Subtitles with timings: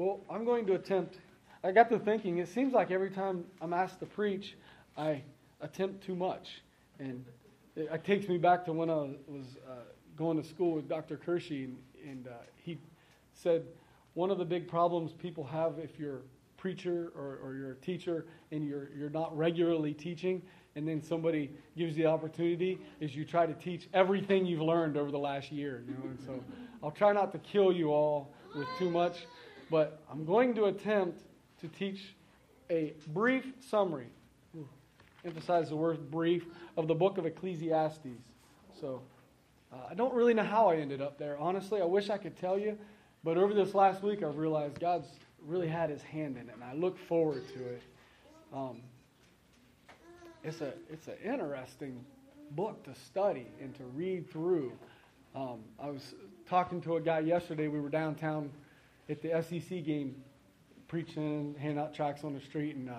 [0.00, 1.18] Well, I'm going to attempt.
[1.62, 4.56] I got to thinking, it seems like every time I'm asked to preach,
[4.96, 5.22] I
[5.60, 6.62] attempt too much.
[6.98, 7.22] And
[7.76, 9.72] it, it takes me back to when I was uh,
[10.16, 11.18] going to school with Dr.
[11.18, 12.78] Kershey, and, and uh, he
[13.34, 13.66] said
[14.14, 16.22] one of the big problems people have if you're a
[16.56, 20.40] preacher or, or you're a teacher and you're, you're not regularly teaching,
[20.76, 24.96] and then somebody gives you the opportunity, is you try to teach everything you've learned
[24.96, 25.84] over the last year.
[25.86, 26.04] You know?
[26.04, 26.42] And so
[26.82, 29.26] I'll try not to kill you all with too much.
[29.70, 31.22] But I'm going to attempt
[31.60, 32.14] to teach
[32.70, 34.08] a brief summary,
[35.24, 38.08] emphasize the word brief, of the book of Ecclesiastes.
[38.80, 39.02] So
[39.72, 41.36] uh, I don't really know how I ended up there.
[41.38, 42.76] Honestly, I wish I could tell you.
[43.22, 45.08] But over this last week, I've realized God's
[45.46, 47.82] really had his hand in it, and I look forward to it.
[48.52, 48.80] Um,
[50.42, 52.02] it's, a, it's an interesting
[52.52, 54.72] book to study and to read through.
[55.34, 56.14] Um, I was
[56.48, 57.68] talking to a guy yesterday.
[57.68, 58.50] We were downtown
[59.10, 60.14] at the SEC game
[60.88, 62.94] preaching, handing out tracts on the street, and uh,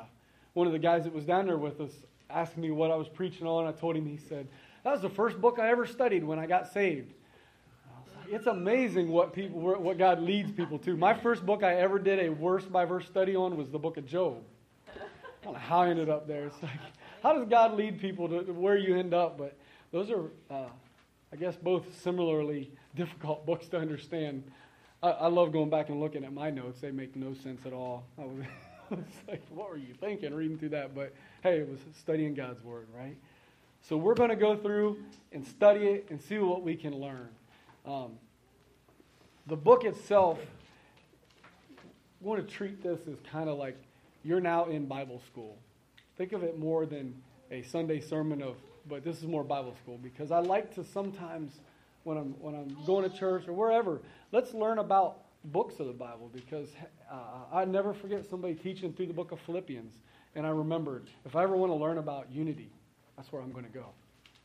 [0.54, 1.92] one of the guys that was down there with us
[2.30, 3.66] asked me what I was preaching on.
[3.66, 4.48] I told him, he said,
[4.84, 7.14] That was the first book I ever studied when I got saved.
[8.30, 10.96] It's amazing what people, what God leads people to.
[10.96, 13.98] My first book I ever did a verse by verse study on was the book
[13.98, 14.42] of Job.
[14.88, 14.92] I
[15.44, 16.46] don't know how I ended up there.
[16.46, 16.80] It's like,
[17.24, 19.38] how does God lead people to where you end up?
[19.38, 19.58] But
[19.92, 20.70] those are, uh,
[21.34, 24.44] I guess, both similarly difficult books to understand.
[25.04, 26.80] I, I, love going back and looking at my notes.
[26.80, 28.06] They make no sense at all.
[28.20, 28.46] I was,
[28.92, 30.94] I was like, what were you thinking reading through that?
[30.94, 33.18] But hey, it was studying God's Word, right?
[33.82, 35.00] So we're going to go through
[35.32, 37.30] and study it and see what we can learn.
[37.86, 38.12] Um,
[39.48, 40.38] the book itself,
[41.78, 41.84] I
[42.22, 43.76] want to treat this as kind of like
[44.24, 45.58] you're now in Bible school.
[46.16, 47.16] Think of it more than
[47.50, 48.56] a Sunday sermon of,
[48.88, 51.60] but this is more Bible school because I like to sometimes
[52.04, 55.94] when I'm when I'm going to church or wherever, let's learn about books of the
[55.94, 56.70] Bible because
[57.12, 57.16] uh,
[57.54, 59.94] I never forget somebody teaching through the book of Philippians,
[60.36, 62.72] and I remembered if I ever want to learn about unity,
[63.18, 63.88] that's where I'm going to go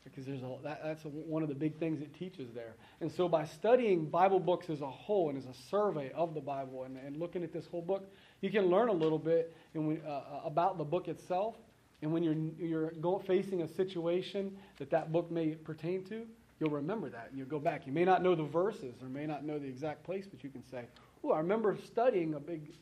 [0.07, 2.75] because there's a, that, that's a, one of the big things it teaches there.
[3.01, 6.41] And so by studying Bible books as a whole and as a survey of the
[6.41, 8.09] Bible and, and looking at this whole book,
[8.41, 11.57] you can learn a little bit we, uh, about the book itself.
[12.03, 16.27] And when you're, you're facing a situation that that book may pertain to,
[16.59, 17.87] you'll remember that and you'll go back.
[17.87, 20.51] You may not know the verses or may not know the exact place, but you
[20.51, 20.85] can say,
[21.25, 22.73] Oh, I remember studying a big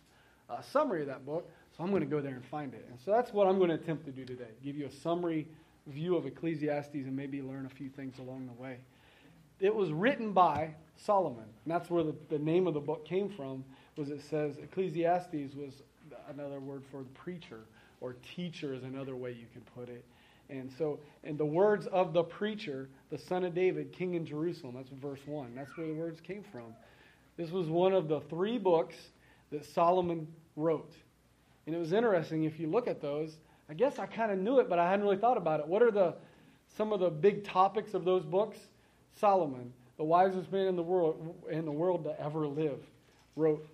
[0.51, 2.87] uh, summary of that book, so I'm going to go there and find it.
[2.91, 5.49] And so that's what I'm going to attempt to do today give you a summary
[5.87, 8.79] view of Ecclesiastes and maybe learn a few things along the way.
[9.61, 13.29] It was written by Solomon, and that's where the, the name of the book came
[13.29, 13.65] from,
[13.97, 15.83] was it says Ecclesiastes was
[16.29, 17.61] another word for preacher,
[18.01, 20.05] or teacher is another way you can put it.
[20.51, 24.75] And so, in the words of the preacher, the son of David, king in Jerusalem,
[24.77, 25.55] that's verse 1.
[25.55, 26.75] That's where the words came from.
[27.37, 28.95] This was one of the three books
[29.51, 30.93] that Solomon wrote.
[31.67, 33.39] And it was interesting, if you look at those,
[33.69, 35.67] I guess I kind of knew it, but I hadn't really thought about it.
[35.67, 36.15] What are the
[36.77, 38.59] some of the big topics of those books?
[39.15, 42.81] Solomon, the wisest man in the world in the world to ever live,
[43.37, 43.67] wrote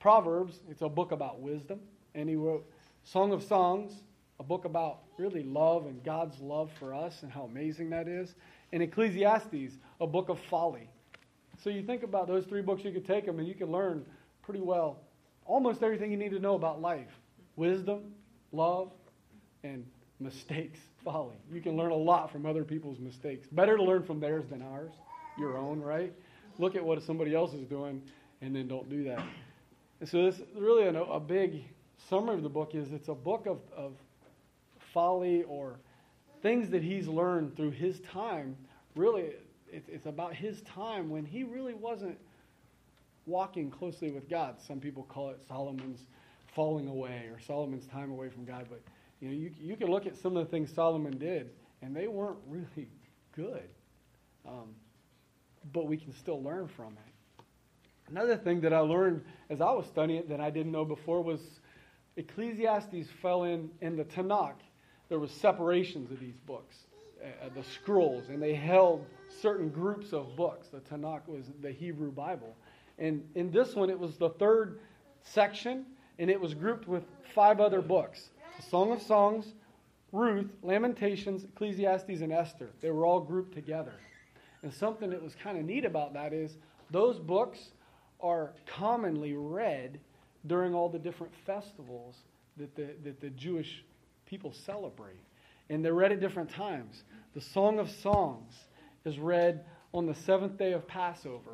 [0.00, 0.60] Proverbs.
[0.68, 1.80] It's a book about wisdom,
[2.14, 2.68] and he wrote
[3.04, 3.92] Song of Songs,
[4.40, 8.34] a book about really love and God's love for us and how amazing that is.
[8.72, 10.90] And Ecclesiastes, a book of folly.
[11.62, 14.04] So you think about those three books, you could take them and you can learn
[14.42, 15.00] pretty well
[15.46, 17.08] almost everything you need to know about life
[17.56, 18.12] wisdom,
[18.52, 18.92] love,
[19.64, 19.86] and
[20.20, 21.36] mistakes, folly.
[21.50, 23.48] You can learn a lot from other people's mistakes.
[23.50, 24.92] Better to learn from theirs than ours,
[25.38, 26.12] your own, right?
[26.58, 28.02] Look at what somebody else is doing
[28.42, 29.24] and then don't do that.
[30.00, 31.64] And so this really a, a big
[32.10, 33.92] summary of the book is it's a book of, of
[34.96, 35.78] folly or
[36.40, 38.56] things that he's learned through his time.
[38.94, 39.32] Really,
[39.70, 42.16] it's, about his time when he really wasn't
[43.26, 44.56] walking closely with God.
[44.66, 46.00] Some people call it Solomon's
[46.54, 48.80] falling away or Solomon's time away from God, but
[49.20, 51.50] you know, you, you can look at some of the things Solomon did,
[51.82, 52.88] and they weren't really
[53.32, 53.68] good.
[54.48, 54.74] Um,
[55.74, 57.42] but we can still learn from it.
[58.08, 61.20] Another thing that I learned as I was studying it that I didn't know before
[61.20, 61.40] was
[62.16, 64.54] Ecclesiastes fell in in the Tanakh.
[65.08, 66.76] There was separations of these books,
[67.22, 69.04] uh, the scrolls, and they held
[69.40, 70.68] certain groups of books.
[70.68, 72.56] The Tanakh was the Hebrew Bible,
[72.98, 74.80] and in this one it was the third
[75.22, 75.86] section,
[76.18, 77.04] and it was grouped with
[77.34, 79.52] five other books the Song of Songs,
[80.12, 82.70] Ruth, Lamentations, Ecclesiastes, and Esther.
[82.80, 83.92] They were all grouped together.
[84.62, 86.56] And something that was kind of neat about that is
[86.90, 87.58] those books
[88.20, 90.00] are commonly read
[90.46, 92.16] during all the different festivals
[92.56, 93.84] that the, that the Jewish
[94.26, 95.20] people celebrate.
[95.70, 97.02] And they're read at different times.
[97.34, 98.54] The Song of Songs
[99.04, 101.52] is read on the seventh day of Passover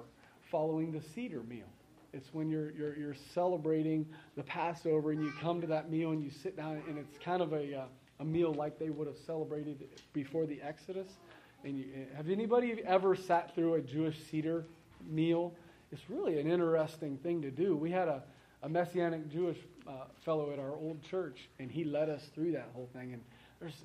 [0.50, 1.69] following the Seder meal.
[2.12, 6.22] It's when you're, you're, you're celebrating the Passover and you come to that meal and
[6.22, 7.84] you sit down, and it's kind of a, uh,
[8.20, 11.08] a meal like they would have celebrated before the Exodus.
[11.64, 14.66] And you, have anybody ever sat through a Jewish Seder
[15.08, 15.54] meal?
[15.90, 17.76] It's really an interesting thing to do.
[17.76, 18.22] We had a,
[18.62, 22.69] a Messianic Jewish uh, fellow at our old church, and he led us through that
[22.75, 23.12] whole thing.
[23.12, 23.23] And
[23.61, 23.84] there's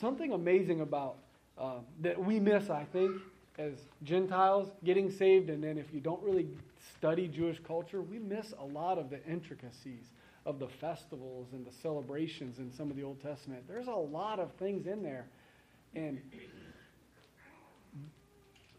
[0.00, 1.16] something amazing about
[1.58, 3.12] uh, that we miss, I think,
[3.58, 6.48] as Gentiles getting saved, and then if you don't really
[6.96, 10.10] study Jewish culture, we miss a lot of the intricacies
[10.46, 13.62] of the festivals and the celebrations in some of the Old Testament.
[13.68, 15.26] There's a lot of things in there.
[15.94, 16.20] And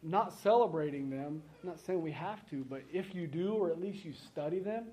[0.04, 3.82] not celebrating them, I'm not saying we have to, but if you do, or at
[3.82, 4.86] least you study them,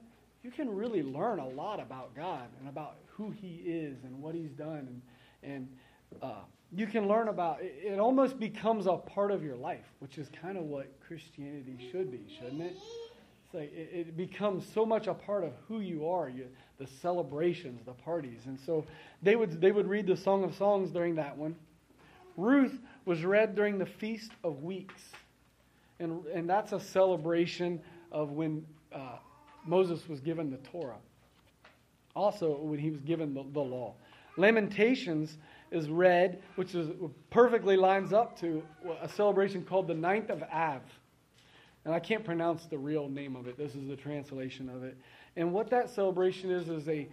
[0.42, 4.34] you can really learn a lot about God and about who He is and what
[4.34, 5.00] He's done.
[5.42, 5.68] And, and
[6.22, 6.40] uh,
[6.74, 10.28] you can learn about it, it almost becomes a part of your life, which is
[10.40, 12.76] kind of what Christianity should be, shouldn't it?
[13.44, 16.46] It's like it, it becomes so much a part of who you are, you,
[16.78, 18.40] the celebrations, the parties.
[18.46, 18.84] And so
[19.22, 21.54] they would, they would read the Song of Songs during that one.
[22.36, 25.02] Ruth was read during the Feast of Weeks.
[26.00, 27.80] And, and that's a celebration
[28.10, 29.18] of when uh,
[29.64, 30.98] Moses was given the Torah.
[32.14, 33.94] Also, when he was given the, the law.
[34.36, 35.38] Lamentations
[35.70, 36.90] is read, which is
[37.30, 38.62] perfectly lines up to
[39.00, 40.82] a celebration called the Ninth of Av.
[41.84, 43.56] And I can't pronounce the real name of it.
[43.56, 44.96] This is the translation of it.
[45.36, 47.08] And what that celebration is is a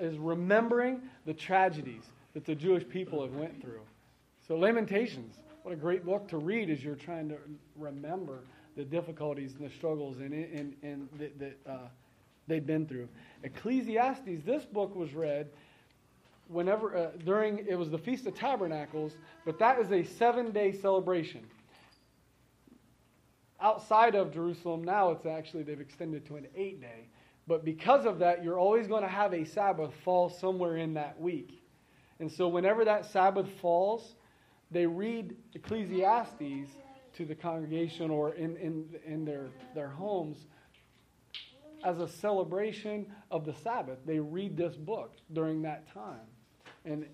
[0.00, 3.82] is remembering the tragedies that the Jewish people have went through.
[4.46, 5.34] So Lamentations,
[5.64, 7.36] what a great book to read as you're trying to
[7.76, 8.38] remember
[8.76, 11.78] the difficulties and the struggles and and, and that, uh,
[12.46, 13.08] they've been through.
[13.42, 15.48] Ecclesiastes, this book was read
[16.48, 19.12] whenever uh, during it was the Feast of Tabernacles,
[19.44, 21.40] but that is a seven day celebration.
[23.60, 27.08] Outside of Jerusalem, now it's actually they've extended to an eight day.
[27.48, 31.20] But because of that, you're always going to have a Sabbath fall somewhere in that
[31.20, 31.62] week.
[32.18, 34.14] And so, whenever that Sabbath falls,
[34.70, 36.70] they read Ecclesiastes
[37.16, 40.46] to the congregation or in, in, in their, their homes
[41.84, 43.98] as a celebration of the Sabbath.
[44.04, 46.26] They read this book during that time.
[46.84, 47.06] And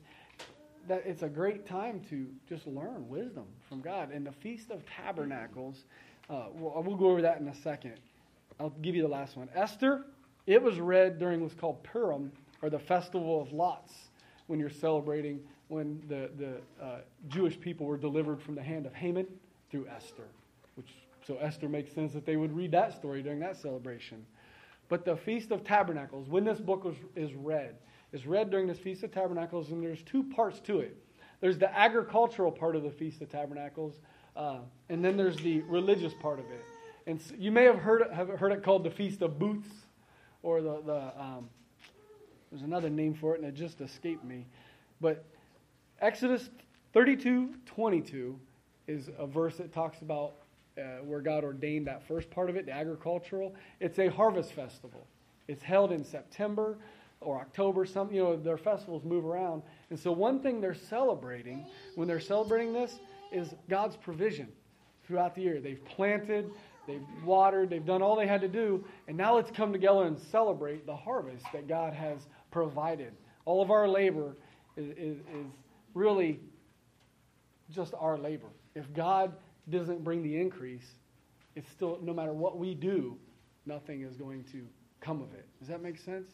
[0.89, 4.11] that it's a great time to just learn wisdom from God.
[4.11, 5.85] And the Feast of Tabernacles,
[6.29, 7.95] uh, we'll, we'll go over that in a second.
[8.59, 9.49] I'll give you the last one.
[9.55, 10.07] Esther,
[10.47, 12.33] it was read during what's called Purim,
[12.63, 13.93] or the Festival of Lots,
[14.47, 18.95] when you're celebrating when the, the uh, Jewish people were delivered from the hand of
[18.95, 19.27] Haman
[19.73, 20.29] through Esther.
[20.77, 20.91] Which,
[21.27, 24.25] so Esther makes sense that they would read that story during that celebration.
[24.89, 27.75] But the Feast of Tabernacles, when this book was, is read,
[28.13, 30.97] is read during this Feast of Tabernacles, and there's two parts to it.
[31.41, 33.95] There's the agricultural part of the Feast of Tabernacles,
[34.37, 34.59] uh,
[34.91, 36.65] and then there's the religious part of it.
[37.07, 39.71] And so you may have heard it, have heard it called the Feast of Booths,
[40.43, 41.49] or the, the um,
[42.51, 44.47] there's another name for it, and it just escaped me.
[45.01, 45.25] But
[46.01, 46.51] Exodus
[46.93, 48.39] 32 22
[48.87, 50.35] is a verse that talks about
[50.79, 53.55] uh, where God ordained that first part of it, the agricultural.
[53.81, 55.07] It's a harvest festival.
[55.49, 56.79] It's held in September
[57.21, 59.63] or October, some, you know, their festivals move around.
[59.91, 62.99] And so one thing they're celebrating when they're celebrating this
[63.31, 64.49] is God's provision
[65.07, 65.61] throughout the year.
[65.61, 66.51] They've planted,
[66.87, 70.19] they've watered, they've done all they had to do, and now let's come together and
[70.19, 72.19] celebrate the harvest that God has
[72.51, 73.13] provided.
[73.45, 74.37] All of our labor
[74.77, 75.47] is, is, is
[75.95, 76.41] really
[77.71, 78.49] just our labor.
[78.75, 79.33] If God
[79.71, 80.87] doesn't bring the increase,
[81.55, 83.17] it's still, no matter what we do,
[83.67, 84.67] nothing is going to
[85.01, 85.47] come of it.
[85.59, 86.31] Does that make sense?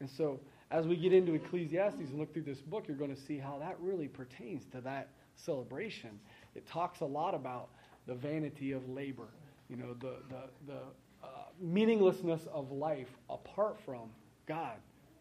[0.00, 3.20] And so, as we get into Ecclesiastes and look through this book, you're going to
[3.20, 6.18] see how that really pertains to that celebration.
[6.54, 7.68] It talks a lot about
[8.06, 9.28] the vanity of labor,
[9.68, 10.80] you know, the, the, the
[11.22, 11.26] uh,
[11.60, 14.08] meaninglessness of life apart from
[14.46, 14.76] God.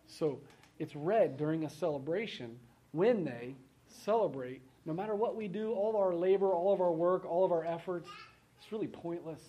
[0.07, 0.39] So,
[0.79, 2.57] it's read during a celebration
[2.91, 3.55] when they
[3.87, 4.61] celebrate.
[4.85, 7.51] No matter what we do, all of our labor, all of our work, all of
[7.51, 8.09] our efforts,
[8.57, 9.41] it's really pointless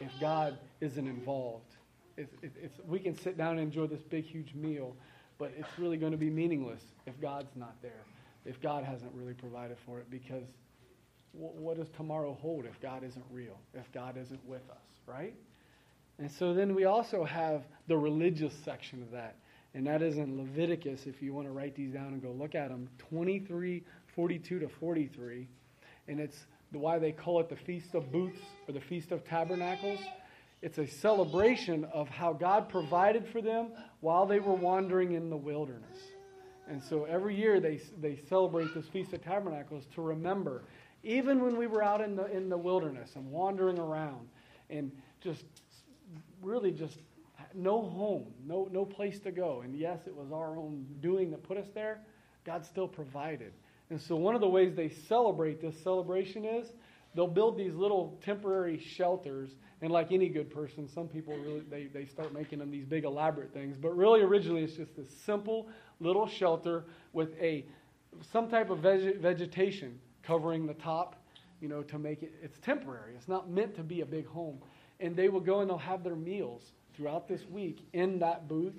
[0.00, 1.76] if God isn't involved.
[2.16, 2.32] It's,
[2.86, 4.96] we can sit down and enjoy this big, huge meal,
[5.38, 8.04] but it's really going to be meaningless if God's not there,
[8.44, 10.44] if God hasn't really provided for it, because
[11.32, 15.34] what does tomorrow hold if God isn't real, if God isn't with us, right?
[16.18, 19.36] And so then we also have the religious section of that,
[19.74, 22.54] and that is in Leviticus, if you want to write these down and go look
[22.54, 23.84] at them, 23,
[24.16, 25.46] 42 to 43.
[26.08, 30.00] And it's why they call it the Feast of Booths or the Feast of Tabernacles
[30.62, 33.68] it's a celebration of how God provided for them
[34.00, 35.98] while they were wandering in the wilderness.
[36.68, 40.64] And so every year they, they celebrate this Feast of Tabernacles to remember,
[41.02, 44.28] even when we were out in the, in the wilderness and wandering around
[44.70, 45.44] and just
[46.42, 46.98] really just
[47.54, 49.60] no home, no, no place to go.
[49.60, 52.00] And yes, it was our own doing that put us there.
[52.44, 53.52] God still provided.
[53.90, 56.72] And so, one of the ways they celebrate this celebration is
[57.14, 59.50] they'll build these little temporary shelters.
[59.82, 63.04] And like any good person, some people really they, they start making them these big
[63.04, 63.76] elaborate things.
[63.76, 65.68] But really, originally, it's just this simple
[66.00, 67.66] little shelter with a
[68.32, 71.16] some type of veg- vegetation covering the top,
[71.60, 72.32] you know, to make it.
[72.42, 73.14] It's temporary.
[73.14, 74.58] It's not meant to be a big home.
[74.98, 78.74] And they will go and they'll have their meals throughout this week in that booth,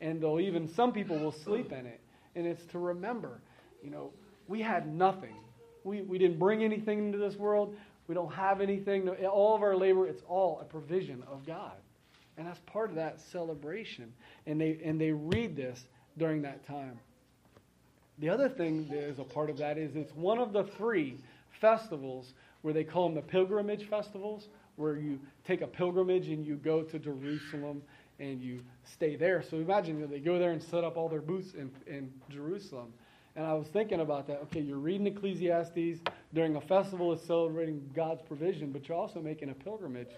[0.00, 2.00] and they'll even some people will sleep in it.
[2.34, 3.40] And it's to remember,
[3.82, 4.12] you know,
[4.50, 5.36] we had nothing.
[5.84, 7.76] We, we didn't bring anything into this world.
[8.08, 9.08] We don't have anything.
[9.08, 11.76] All of our labor, it's all a provision of God.
[12.36, 14.12] And that's part of that celebration.
[14.46, 15.84] And they, and they read this
[16.18, 16.98] during that time.
[18.18, 21.16] The other thing that is a part of that is it's one of the three
[21.60, 26.56] festivals where they call them the pilgrimage festivals, where you take a pilgrimage and you
[26.56, 27.82] go to Jerusalem
[28.18, 29.42] and you stay there.
[29.48, 32.92] So imagine they go there and set up all their booths in, in Jerusalem.
[33.36, 34.40] And I was thinking about that.
[34.44, 36.00] Okay, you're reading Ecclesiastes
[36.34, 40.10] during a festival of celebrating God's provision, but you're also making a pilgrimage.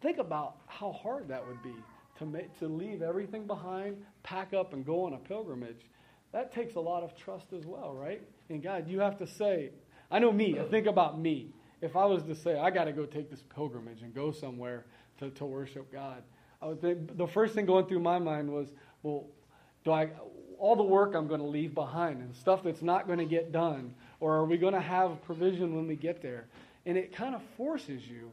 [0.00, 1.74] Think about how hard that would be
[2.18, 5.86] to, make, to leave everything behind, pack up, and go on a pilgrimage.
[6.32, 8.22] That takes a lot of trust as well, right?
[8.48, 9.70] And God, you have to say,
[10.10, 11.50] I know me, I think about me.
[11.80, 14.86] If I was to say, I got to go take this pilgrimage and go somewhere
[15.18, 16.22] to, to worship God,
[16.60, 18.68] I would think the first thing going through my mind was,
[19.02, 19.26] well,
[19.84, 20.10] do I,
[20.62, 23.50] all the work I'm going to leave behind and stuff that's not going to get
[23.50, 23.94] done?
[24.20, 26.46] Or are we going to have provision when we get there?
[26.86, 28.30] And it kind of forces you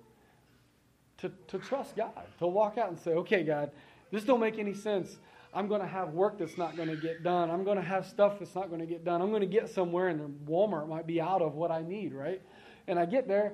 [1.18, 3.72] to, to trust God, to walk out and say, okay, God,
[4.12, 5.18] this don't make any sense.
[5.56, 7.50] I'm going to have work that's not going to get done.
[7.50, 9.24] I'm going to have stuff that's not going to get done.
[9.24, 12.44] I'm going to get somewhere and Walmart might be out of what I need, right?
[12.88, 13.54] And I get there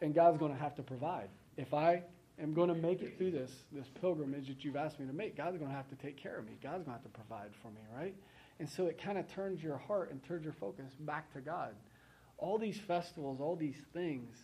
[0.00, 1.30] and God's going to have to provide.
[1.56, 2.04] If I
[2.40, 5.36] am going to make it through this, this pilgrimage that you've asked me to make,
[5.36, 6.52] God's going to have to take care of me.
[6.62, 8.14] God's going to have to provide for me, right?
[8.60, 11.74] And so it kind of turns your heart and turns your focus back to God.
[12.38, 14.36] All these festivals, all these things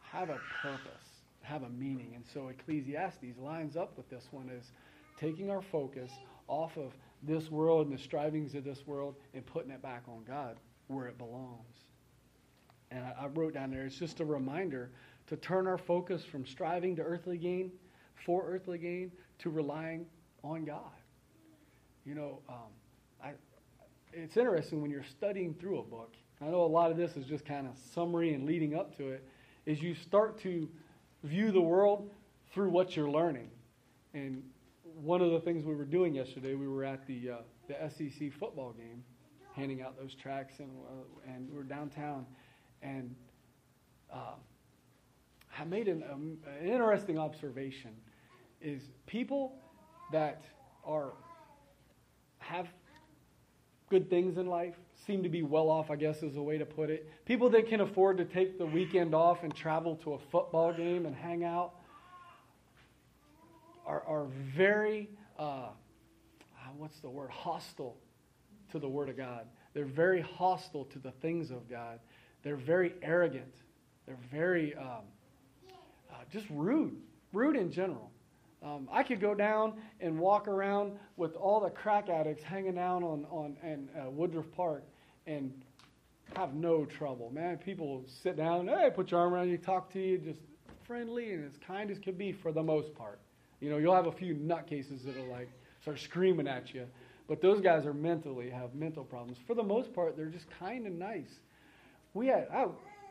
[0.00, 1.06] have a purpose,
[1.42, 2.12] have a meaning.
[2.14, 4.70] And so Ecclesiastes lines up with this one as
[5.18, 6.10] taking our focus
[6.48, 6.92] off of
[7.22, 10.56] this world and the strivings of this world and putting it back on God
[10.88, 11.76] where it belongs.
[12.90, 14.90] And I, I wrote down there, it's just a reminder
[15.28, 17.72] to turn our focus from striving to earthly gain,
[18.24, 20.06] for earthly gain, to relying
[20.42, 20.80] on God.
[22.04, 22.70] You know, um,
[23.22, 23.32] I,
[24.12, 26.14] it's interesting when you're studying through a book.
[26.40, 29.08] I know a lot of this is just kind of summary and leading up to
[29.08, 29.26] it.
[29.64, 30.68] Is you start to
[31.24, 32.10] view the world
[32.52, 33.50] through what you're learning.
[34.14, 34.42] And
[35.02, 37.36] one of the things we were doing yesterday, we were at the uh,
[37.68, 39.02] the SEC football game,
[39.54, 42.24] handing out those tracts, and uh, and we are downtown,
[42.82, 43.14] and
[44.12, 44.36] uh,
[45.64, 47.90] made an, um, an interesting observation
[48.60, 49.54] is people
[50.12, 50.42] that
[50.84, 51.12] are
[52.38, 52.68] have
[53.90, 54.74] good things in life
[55.06, 57.08] seem to be well off, I guess is a way to put it.
[57.24, 61.06] People that can afford to take the weekend off and travel to a football game
[61.06, 61.72] and hang out
[63.86, 65.08] are, are very,
[65.38, 65.68] uh,
[66.76, 67.96] what's the word, hostile
[68.72, 69.46] to the Word of God.
[69.74, 72.00] They're very hostile to the things of God.
[72.42, 73.54] They're very arrogant.
[74.06, 75.04] They're very um,
[76.16, 76.96] uh, just rude,
[77.32, 78.10] rude in general.
[78.62, 83.02] Um, I could go down and walk around with all the crack addicts hanging out
[83.02, 84.84] on, on in, uh, Woodruff Park
[85.26, 85.52] and
[86.34, 87.30] have no trouble.
[87.30, 90.40] Man, people sit down, hey, put your arm around you, talk to you, just
[90.86, 93.20] friendly and as kind as could be for the most part.
[93.60, 95.48] You know, you'll have a few nutcases that'll like
[95.82, 96.86] start screaming at you,
[97.28, 99.38] but those guys are mentally have mental problems.
[99.46, 101.30] For the most part, they're just kind and nice.
[102.14, 102.66] We had I,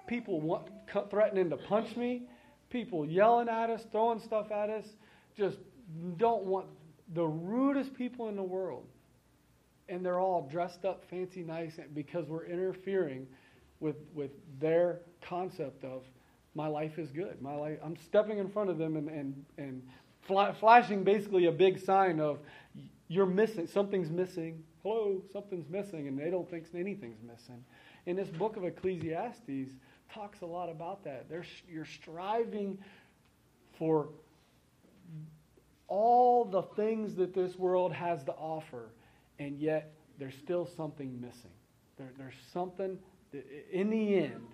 [0.08, 0.68] people want,
[1.10, 2.24] threatening to punch me,
[2.70, 4.86] people yelling at us, throwing stuff at us,
[5.38, 5.58] just
[6.18, 6.68] don't want
[7.14, 8.86] the rudest people in the world.
[9.88, 13.28] And they're all dressed up, fancy, nice, because we're interfering
[13.80, 16.04] with, with their concept of
[16.56, 17.42] my life is good.
[17.42, 19.82] My life, I'm stepping in front of them and, and, and
[20.58, 22.40] flashing basically a big sign of
[23.08, 24.64] you're missing, something's missing.
[24.82, 27.64] Hello, something's missing, and they don't think anything's missing.
[28.06, 29.74] In this book of Ecclesiastes
[30.14, 31.30] talks a lot about that.
[31.30, 32.78] They're, you're striving
[33.78, 34.10] for
[35.88, 38.90] all the things that this world has to offer,
[39.40, 41.52] and yet there's still something missing.
[41.98, 42.98] There, there's something
[43.32, 44.48] that, in the end,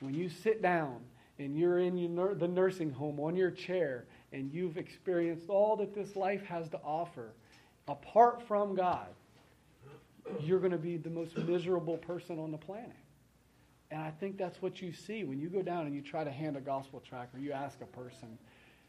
[0.00, 1.00] when you sit down
[1.38, 5.94] and you're in your, the nursing home on your chair and you've experienced all that
[5.94, 7.32] this life has to offer,
[7.86, 9.08] apart from God,
[10.40, 12.90] you're going to be the most miserable person on the planet.
[13.94, 16.30] And I think that's what you see when you go down and you try to
[16.32, 18.36] hand a gospel tract or you ask a person,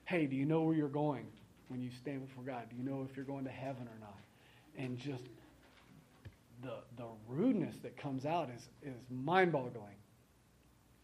[0.05, 1.27] hey, do you know where you're going
[1.67, 2.63] when you stand before God?
[2.71, 4.17] Do you know if you're going to heaven or not?
[4.75, 5.21] And just
[6.63, 9.93] the, the rudeness that comes out is, is mind boggling.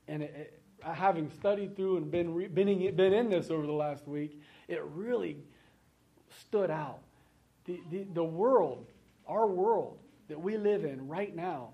[0.08, 3.68] And it, it, having studied through and been, re, been, in, been in this over
[3.68, 5.38] the last week, it really
[6.40, 7.02] stood out.
[7.66, 8.88] The, the, the world,
[9.28, 11.74] our world that we live in right now,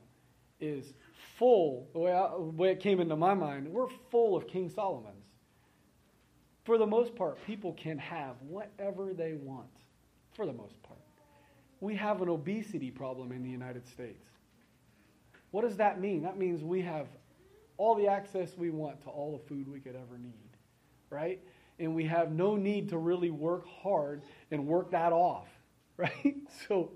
[0.60, 0.94] is
[1.38, 4.70] full, the way, I, the way it came into my mind, we're full of King
[4.70, 5.26] Solomon's.
[6.66, 9.70] For the most part, people can have whatever they want,
[10.34, 11.00] for the most part.
[11.80, 14.26] We have an obesity problem in the United States.
[15.52, 16.24] What does that mean?
[16.24, 17.08] That means we have
[17.78, 20.58] all the access we want to all the food we could ever need,
[21.10, 21.40] right?
[21.80, 25.48] And we have no need to really work hard and work that off,
[25.98, 26.36] right?
[26.68, 26.92] So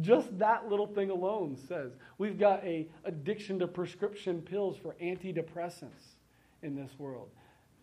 [0.00, 6.16] just that little thing alone says we've got a addiction to prescription pills for antidepressants
[6.62, 7.28] in this world.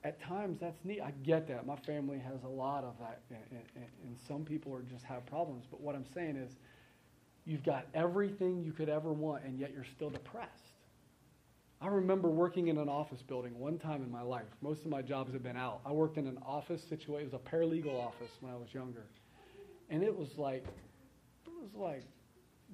[0.03, 1.01] At times, that's neat.
[1.01, 1.65] I get that.
[1.65, 5.25] My family has a lot of that, and, and, and some people are just have
[5.25, 5.65] problems.
[5.69, 6.55] But what I'm saying is,
[7.45, 10.77] you've got everything you could ever want, and yet you're still depressed.
[11.79, 14.47] I remember working in an office building one time in my life.
[14.61, 15.81] Most of my jobs have been out.
[15.85, 17.27] I worked in an office situation.
[17.27, 19.05] It was a paralegal office when I was younger.
[19.89, 20.65] And it was like
[21.74, 22.03] was like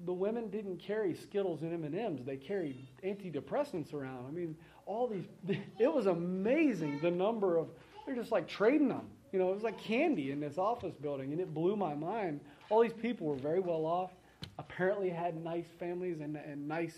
[0.06, 2.24] the women didn't carry Skittles and M&Ms.
[2.24, 4.26] They carried antidepressants around.
[4.26, 5.24] I mean, all these,
[5.78, 7.68] it was amazing the number of,
[8.04, 9.06] they're just like trading them.
[9.32, 12.40] You know, it was like candy in this office building, and it blew my mind.
[12.70, 14.10] All these people were very well off,
[14.58, 16.96] apparently had nice families and, and nice,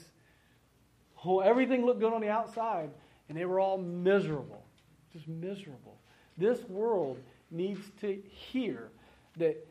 [1.14, 1.42] home.
[1.44, 2.90] everything looked good on the outside,
[3.28, 4.64] and they were all miserable,
[5.12, 5.98] just miserable.
[6.36, 7.18] This world
[7.50, 8.90] needs to hear
[9.38, 9.66] that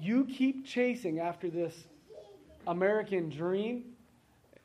[0.00, 1.86] you keep chasing after this
[2.66, 3.84] American dream,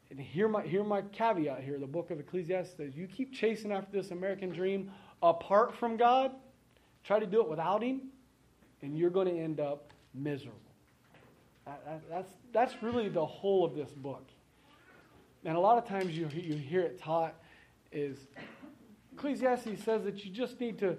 [0.09, 3.71] and hear my, hear my caveat here the book of Ecclesiastes says, you keep chasing
[3.71, 4.91] after this American dream
[5.21, 6.31] apart from God,
[7.03, 8.01] try to do it without Him,
[8.81, 10.59] and you're going to end up miserable.
[11.65, 14.25] That, that's, that's really the whole of this book.
[15.43, 17.35] And a lot of times you, you hear it taught
[17.91, 18.27] is
[19.13, 20.97] Ecclesiastes says that you just need to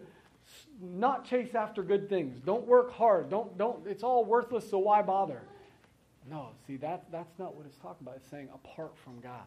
[0.81, 2.38] not chase after good things.
[2.45, 3.31] Don't work hard.
[3.31, 5.43] Don't, don't, it's all worthless, so why bother?
[6.31, 8.17] No, see, that, that's not what it's talking about.
[8.17, 9.47] It's saying apart from God.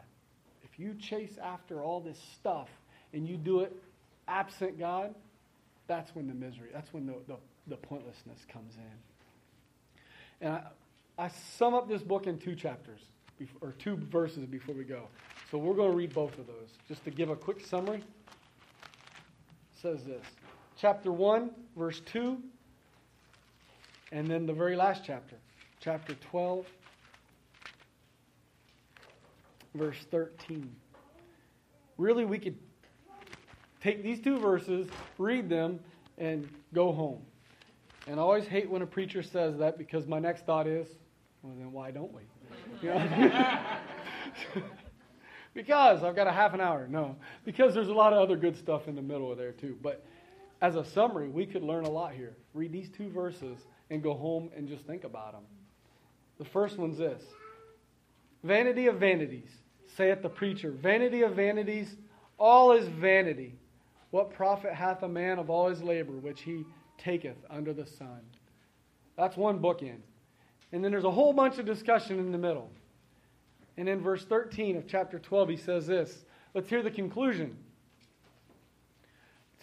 [0.64, 2.70] If you chase after all this stuff
[3.14, 3.76] and you do it
[4.28, 5.14] absent God,
[5.88, 7.36] that's when the misery, that's when the, the,
[7.68, 10.48] the pointlessness comes in.
[10.48, 10.64] And I,
[11.26, 13.02] I sum up this book in two chapters,
[13.38, 15.08] before, or two verses before we go.
[15.52, 16.70] So we're going to read both of those.
[16.88, 18.04] Just to give a quick summary, it
[19.82, 20.24] says this
[20.78, 22.38] chapter 1, verse 2,
[24.12, 25.36] and then the very last chapter,
[25.80, 26.66] chapter 12,
[29.76, 30.74] verse 13.
[31.98, 32.58] Really, we could
[33.82, 35.80] take these two verses, read them,
[36.18, 37.22] and go home.
[38.08, 40.88] And I always hate when a preacher says that because my next thought is,
[41.44, 42.22] well, then why don't we?
[42.82, 43.62] You know?
[45.54, 46.88] because I've got a half an hour.
[46.90, 49.78] No, because there's a lot of other good stuff in the middle of there too.
[49.82, 50.06] But
[50.62, 52.36] as a summary, we could learn a lot here.
[52.54, 53.58] Read these two verses
[53.90, 55.44] and go home and just think about them.
[56.38, 57.24] The first one's this
[58.44, 59.50] Vanity of vanities,
[59.96, 60.72] saith the preacher.
[60.72, 61.96] Vanity of vanities,
[62.38, 63.56] all is vanity.
[64.12, 66.66] What profit hath a man of all his labor which he
[66.98, 68.22] taketh under the sun?
[69.18, 70.02] That's one bookend.
[70.72, 72.72] And then there's a whole bunch of discussion in the middle.
[73.78, 76.26] And in verse 13 of chapter 12, he says this.
[76.54, 77.58] Let's hear the conclusion.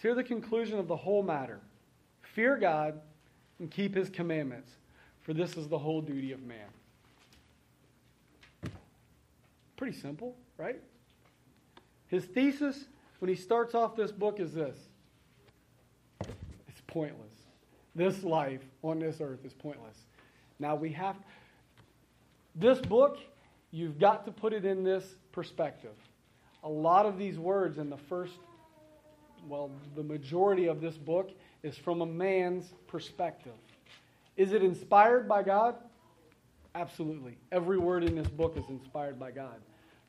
[0.01, 1.59] Hear the conclusion of the whole matter
[2.21, 2.99] fear God
[3.59, 4.71] and keep his commandments,
[5.21, 6.67] for this is the whole duty of man.
[9.75, 10.79] Pretty simple, right?
[12.07, 12.85] His thesis
[13.19, 14.77] when he starts off this book is this
[16.21, 17.33] it's pointless.
[17.95, 19.97] This life on this earth is pointless.
[20.59, 21.17] Now we have
[22.55, 23.17] this book,
[23.71, 25.95] you've got to put it in this perspective.
[26.63, 28.33] A lot of these words in the first
[29.47, 31.31] well, the majority of this book
[31.63, 33.53] is from a man's perspective.
[34.37, 35.75] Is it inspired by God?
[36.75, 37.37] Absolutely.
[37.51, 39.55] Every word in this book is inspired by God.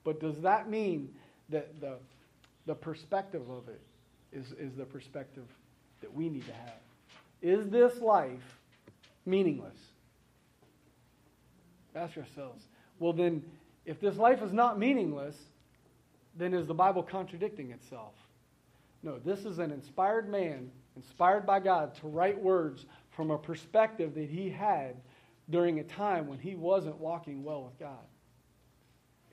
[0.04, 1.12] But does that mean
[1.48, 1.96] that the,
[2.66, 3.80] the perspective of it
[4.32, 5.46] is, is the perspective
[6.00, 6.78] that we need to have?
[7.42, 8.58] Is this life
[9.26, 9.76] meaningless?
[11.94, 12.64] Ask yourselves.
[12.98, 13.42] Well, then,
[13.84, 15.36] if this life is not meaningless,
[16.36, 18.14] then is the Bible contradicting itself?
[19.02, 24.14] No, this is an inspired man, inspired by God to write words from a perspective
[24.14, 24.96] that he had
[25.48, 28.04] during a time when he wasn't walking well with God.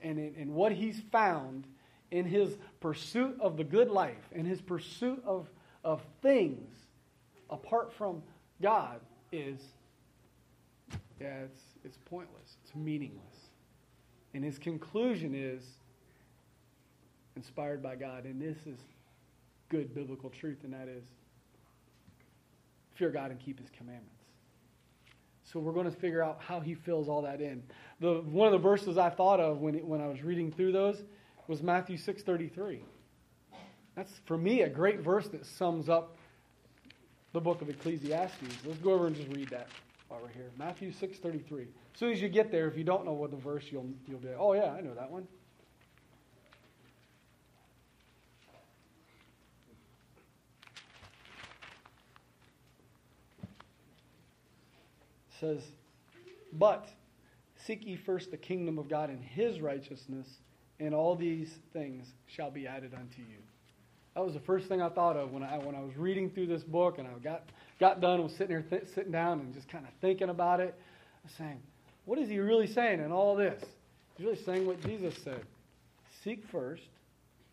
[0.02, 1.66] And, in, and what he's found
[2.10, 5.48] in his pursuit of the good life, in his pursuit of,
[5.84, 6.74] of things,
[7.50, 8.22] apart from
[8.62, 9.00] God
[9.32, 9.60] is,
[11.20, 13.22] yeah, it's, it's pointless, it's meaningless.
[14.34, 15.62] And his conclusion is
[17.36, 18.78] inspired by God, and this is
[19.68, 21.04] good biblical truth, and that is
[22.94, 24.14] fear God and keep his commandments.
[25.44, 27.62] So we're going to figure out how he fills all that in.
[28.00, 31.02] The, one of the verses I thought of when, when I was reading through those
[31.46, 32.80] was Matthew 6.33.
[33.94, 36.16] That's, for me, a great verse that sums up
[37.32, 38.64] the book of Ecclesiastes.
[38.66, 39.68] Let's go over and just read that
[40.08, 40.50] while we're here.
[40.58, 41.62] Matthew 6.33.
[41.62, 44.20] As soon as you get there, if you don't know what the verse, you'll, you'll
[44.20, 45.26] be, oh yeah, I know that one.
[55.40, 55.62] Says,
[56.52, 56.88] But
[57.66, 60.26] seek ye first the kingdom of God and his righteousness,
[60.80, 63.38] and all these things shall be added unto you.
[64.14, 66.46] That was the first thing I thought of when I, when I was reading through
[66.46, 67.44] this book and I got,
[67.78, 70.74] got done, was sitting there th- sitting down and just kind of thinking about it.
[70.76, 71.60] I was saying,
[72.04, 73.62] what is he really saying in all this?
[74.16, 75.42] He's really saying what Jesus said.
[76.24, 76.88] Seek first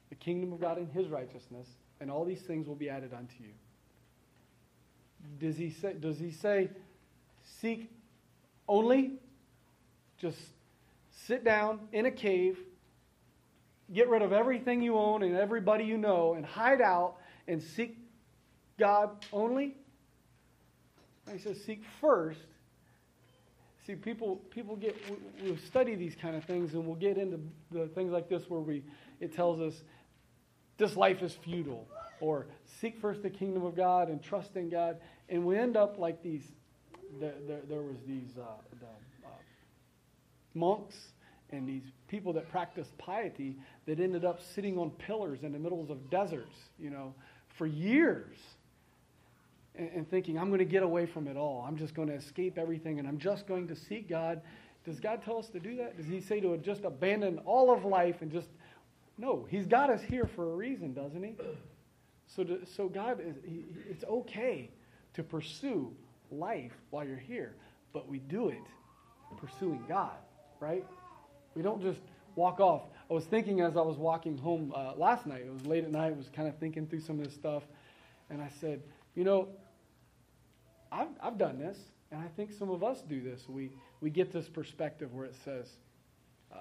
[0.10, 1.68] the kingdom of God and his righteousness,
[2.00, 3.52] and all these things will be added unto you.
[5.40, 6.70] Does he say, does he say
[7.66, 7.90] seek
[8.68, 9.14] only?
[10.20, 10.38] Just
[11.26, 12.60] sit down in a cave,
[13.92, 17.16] get rid of everything you own and everybody you know, and hide out
[17.48, 17.98] and seek
[18.78, 19.76] God only?
[21.32, 22.46] he says, seek first.
[23.88, 27.40] See, people, people get, we, we study these kind of things, and we'll get into
[27.72, 28.84] the things like this where we,
[29.20, 29.82] it tells us
[30.78, 31.88] this life is futile,
[32.20, 32.46] or
[32.80, 34.98] seek first the kingdom of God and trust in God,
[35.30, 36.52] and we end up like these
[37.20, 38.46] there, there, there was these uh,
[38.80, 38.86] the,
[39.26, 39.30] uh,
[40.54, 40.96] monks
[41.52, 45.90] and these people that practiced piety that ended up sitting on pillars in the middles
[45.90, 47.14] of deserts, you know,
[47.58, 48.38] for years
[49.78, 51.66] and, thinking, I'm going to get away from it all.
[51.68, 54.42] I'm just going to escape everything and I'm just going to seek God.
[54.86, 55.98] Does God tell us to do that?
[55.98, 58.48] Does He say to just abandon all of life and just.
[59.18, 61.36] No, He's got us here for a reason, doesn't He?
[62.28, 64.70] So, to, so God, is, he, it's okay
[65.14, 65.92] to pursue
[66.32, 67.56] life while you're here,
[67.94, 68.64] but we do it
[69.38, 70.18] pursuing God,
[70.60, 70.86] right?
[71.56, 72.02] We don't just
[72.36, 72.84] walk off.
[73.10, 75.92] I was thinking as I was walking home uh, last night, it was late at
[75.92, 77.64] night, I was kind of thinking through some of this stuff,
[78.30, 78.82] and I said,
[79.16, 79.50] you know,
[80.92, 81.78] I've, I've done this,
[82.12, 83.48] and I think some of us do this.
[83.50, 85.68] We, we get this perspective where it says,
[86.54, 86.60] uh,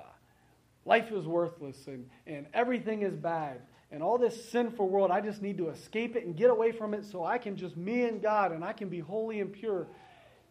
[0.85, 3.61] life is worthless and, and everything is bad
[3.95, 6.95] and all this sinful world, I just need to escape it and get away from
[6.95, 9.87] it so I can just me and God and I can be holy and pure.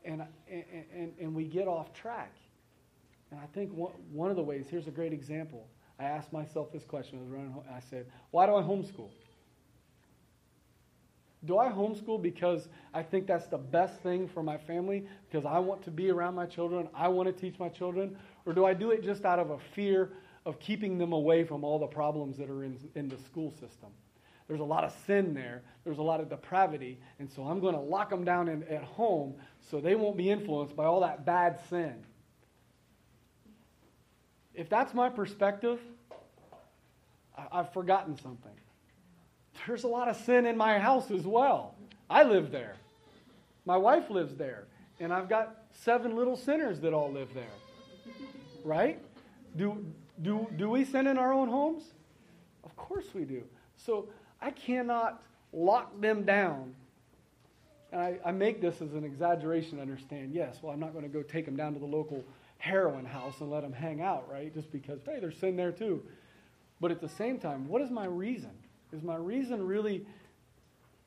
[0.06, 0.64] And, and,
[0.96, 2.34] and, and we get off track.
[3.32, 5.68] And I think one, one of the ways, here's a great example.
[6.00, 7.20] I asked myself this question.
[7.20, 9.10] I was running home, I said, why do I homeschool?
[11.44, 15.06] Do I homeschool because I think that's the best thing for my family?
[15.30, 16.88] Because I want to be around my children?
[16.96, 18.16] I want to teach my children?
[18.46, 20.14] Or do I do it just out of a fear
[20.46, 23.90] of keeping them away from all the problems that are in, in the school system.
[24.48, 25.62] There's a lot of sin there.
[25.86, 27.00] There's a lot of depravity.
[27.20, 29.36] And so I'm going to lock them down in, at home
[29.70, 31.96] so they won't be influenced by all that bad sin.
[34.54, 35.80] If that's my perspective,
[37.38, 38.52] I, I've forgotten something.
[39.66, 41.76] There's a lot of sin in my house as well.
[42.10, 42.76] I live there.
[43.66, 44.66] My wife lives there.
[45.00, 47.46] And I've got seven little sinners that all live there.
[48.64, 49.00] Right?
[49.56, 49.86] Do,
[50.22, 51.84] do, do we sin in our own homes?
[52.64, 53.44] Of course we do.
[53.76, 54.08] So
[54.42, 55.22] I cannot
[55.52, 56.76] lock them down.
[57.92, 60.34] And I, I make this as an exaggeration, understand.
[60.34, 62.24] Yes, well, I'm not going to go take them down to the local
[62.58, 64.54] heroin house and let them hang out, right?
[64.54, 66.02] Just because, hey, there's sin there too.
[66.80, 68.52] But at the same time, what is my reason?
[68.92, 70.06] Is my reason really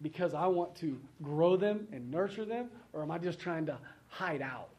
[0.02, 3.78] because I want to grow them and nurture them, or am I just trying to
[4.08, 4.75] hide out?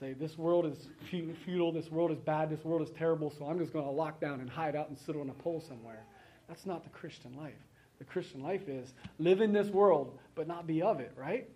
[0.00, 3.58] Say, this world is futile, this world is bad, this world is terrible, so I'm
[3.58, 6.04] just going to lock down and hide out and sit on a pole somewhere.
[6.48, 7.52] That's not the Christian life.
[7.98, 11.48] The Christian life is live in this world, but not be of it, right?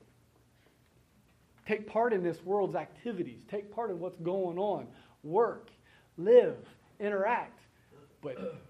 [1.66, 3.40] Take part in this world's activities.
[3.50, 4.88] Take part in what's going on.
[5.22, 5.70] Work,
[6.18, 6.58] live,
[7.00, 7.60] interact.
[8.20, 8.60] But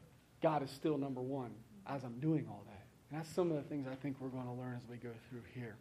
[0.41, 1.51] God is still number one
[1.89, 2.87] as I'm doing all that.
[3.11, 5.11] And that's some of the things I think we're going to learn as we go
[5.29, 5.75] through here.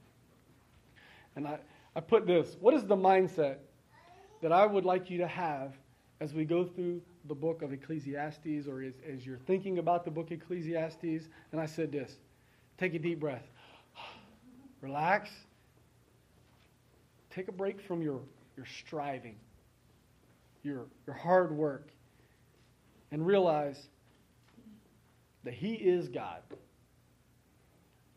[1.35, 1.59] And I,
[1.95, 3.57] I put this what is the mindset
[4.43, 5.71] that I would like you to have
[6.19, 10.11] as we go through the book of Ecclesiastes or as, as you're thinking about the
[10.11, 11.29] book of Ecclesiastes.
[11.53, 12.17] And I said this
[12.77, 13.45] take a deep breath,
[14.81, 15.29] relax,
[17.33, 18.19] take a break from your,
[18.57, 19.37] your striving,
[20.61, 21.87] your, your hard work,
[23.11, 23.87] and realize
[25.45, 26.41] that He is God.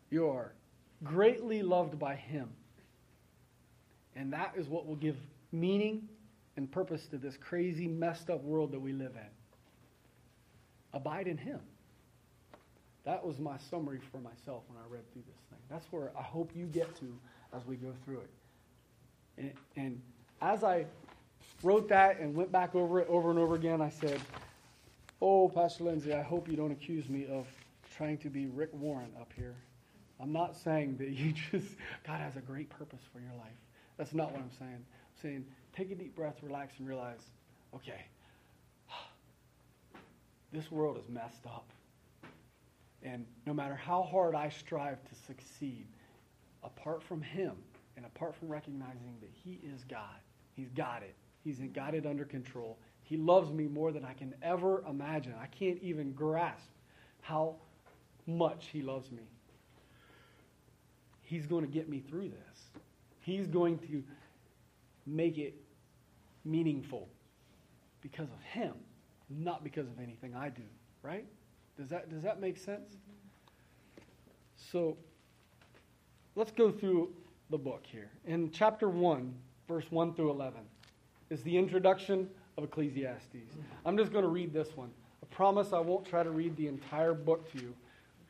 [0.09, 0.51] You are
[1.05, 2.49] greatly loved by Him.
[4.17, 5.15] And that is what will give
[5.53, 6.09] meaning
[6.57, 9.29] and purpose to this crazy, messed up world that we live in.
[10.93, 11.59] Abide in Him.
[13.05, 15.59] That was my summary for myself when I read through this thing.
[15.69, 17.05] That's where I hope you get to
[17.53, 18.29] as we go through it.
[19.37, 20.01] And, and
[20.41, 20.85] as I
[21.63, 24.19] wrote that and went back over it over and over again, I said,
[25.21, 27.47] Oh, Pastor Lindsay, I hope you don't accuse me of
[27.95, 29.55] trying to be Rick Warren up here.
[30.19, 33.57] I'm not saying that you just, God has a great purpose for your life.
[33.97, 34.73] That's not what I'm saying.
[34.73, 35.45] I'm saying
[35.77, 37.19] take a deep breath, relax, and realize,
[37.75, 38.05] okay,
[40.51, 41.69] this world is messed up.
[43.03, 45.85] And no matter how hard I strive to succeed,
[46.63, 47.53] apart from Him
[47.95, 50.17] and apart from recognizing that He is God,
[50.55, 51.15] He's got it.
[51.43, 52.79] He's got it under control.
[53.03, 55.35] He loves me more than I can ever imagine.
[55.39, 56.69] I can't even grasp
[57.21, 57.55] how
[58.25, 59.29] much He loves me.
[61.21, 62.81] He's going to get me through this.
[63.19, 64.03] He's going to
[65.05, 65.53] make it
[66.47, 67.09] meaningful
[68.01, 68.73] because of Him,
[69.29, 70.63] not because of anything I do,
[71.03, 71.25] right?
[71.77, 72.95] Does that, does that make sense?
[74.71, 74.97] So
[76.35, 77.13] let's go through
[77.49, 78.09] the book here.
[78.25, 79.33] In chapter 1,
[79.67, 80.59] verse 1 through 11,
[81.29, 83.53] is the introduction of Ecclesiastes.
[83.85, 84.89] I'm just going to read this one.
[85.21, 87.73] I promise I won't try to read the entire book to you.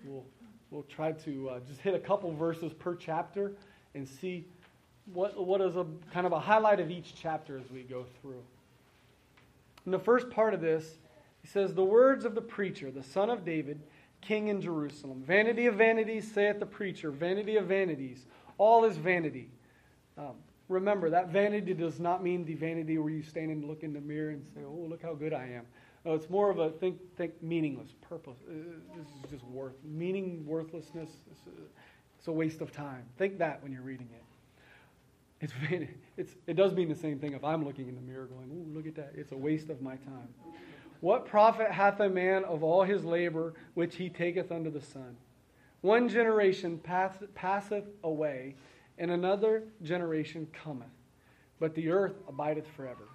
[0.03, 0.25] We'll,
[0.71, 3.53] we'll try to uh, just hit a couple verses per chapter
[3.95, 4.45] and see
[5.13, 8.43] what, what is a kind of a highlight of each chapter as we go through.
[9.85, 10.97] In the first part of this,
[11.41, 13.79] he says, The words of the preacher, the son of David,
[14.21, 15.23] king in Jerusalem.
[15.25, 17.11] Vanity of vanities, saith the preacher.
[17.11, 18.25] Vanity of vanities.
[18.57, 19.49] All is vanity.
[20.17, 20.35] Um,
[20.67, 24.01] remember, that vanity does not mean the vanity where you stand and look in the
[24.01, 25.65] mirror and say, oh, look how good I am.
[26.03, 28.37] No, it's more of a think, think meaningless, purpose.
[28.49, 28.53] Uh,
[28.97, 29.75] this is just worth.
[29.83, 31.49] Meaning, worthlessness, a,
[32.17, 33.03] it's a waste of time.
[33.17, 34.23] Think that when you're reading it.
[35.39, 35.53] It's,
[36.17, 38.75] it's, it does mean the same thing if I'm looking in the mirror going, oh,
[38.75, 39.11] look at that.
[39.15, 40.29] It's a waste of my time.
[40.99, 45.15] What profit hath a man of all his labor which he taketh under the sun?
[45.81, 48.55] One generation passeth away,
[48.97, 50.87] and another generation cometh,
[51.59, 53.07] but the earth abideth forever.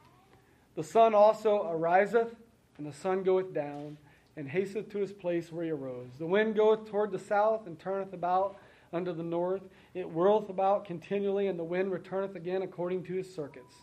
[0.76, 2.36] The sun also ariseth,
[2.78, 3.98] and the sun goeth down,
[4.36, 6.10] and hasteth to his place where he arose.
[6.18, 8.58] The wind goeth toward the south, and turneth about
[8.92, 9.62] unto the north.
[9.94, 13.74] It whirleth about continually, and the wind returneth again according to his circuits.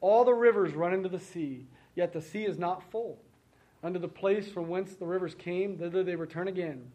[0.00, 1.66] All the rivers run into the sea
[1.98, 3.18] Yet the sea is not full.
[3.82, 6.92] Unto the place from whence the rivers came, thither they return again.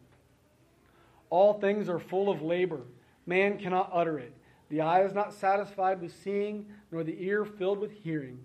[1.28, 2.80] All things are full of labor.
[3.26, 4.34] Man cannot utter it.
[4.70, 8.38] The eye is not satisfied with seeing, nor the ear filled with hearing.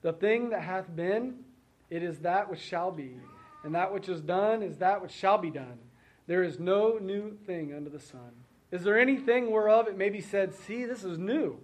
[0.00, 1.40] The thing that hath been,
[1.90, 3.16] it is that which shall be.
[3.62, 5.78] And that which is done is that which shall be done.
[6.28, 8.30] There is no new thing under the sun.
[8.70, 11.58] Is there anything whereof it may be said, See, this is new?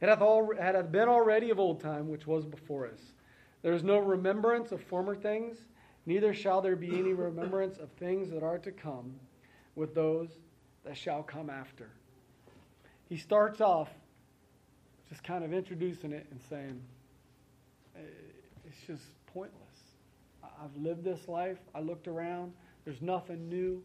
[0.00, 3.00] It hath, it hath been already of old time, which was before us.
[3.62, 5.56] There is no remembrance of former things,
[6.06, 9.14] neither shall there be any remembrance of things that are to come
[9.74, 10.28] with those
[10.84, 11.90] that shall come after.
[13.08, 13.88] He starts off
[15.08, 16.80] just kind of introducing it and saying,
[17.96, 18.00] eh,
[18.66, 19.62] it's just pointless.
[20.42, 21.58] I've lived this life.
[21.74, 22.52] I looked around.
[22.88, 23.82] There's nothing new.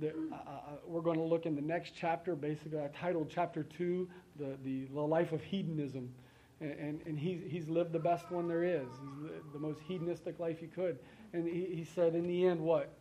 [0.00, 0.36] That, uh,
[0.84, 2.34] we're going to look in the next chapter.
[2.34, 6.12] Basically, I titled chapter two the, the, the life of hedonism
[6.60, 8.88] and, and he's, he's lived the best one there is.
[9.22, 10.98] He's the most hedonistic life he could.
[11.32, 12.92] And he, he said, in the end, what?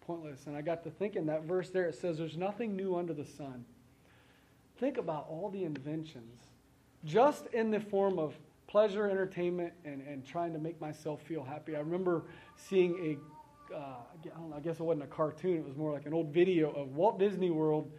[0.00, 0.46] Pointless.
[0.46, 3.24] And I got to thinking that verse there, it says, There's nothing new under the
[3.24, 3.64] sun.
[4.78, 6.40] Think about all the inventions,
[7.04, 8.34] just in the form of
[8.68, 11.74] pleasure, entertainment, and, and trying to make myself feel happy.
[11.76, 12.24] I remember
[12.56, 13.37] seeing a,
[13.74, 16.14] uh, I, don't know, I guess it wasn't a cartoon, it was more like an
[16.14, 17.90] old video of Walt Disney World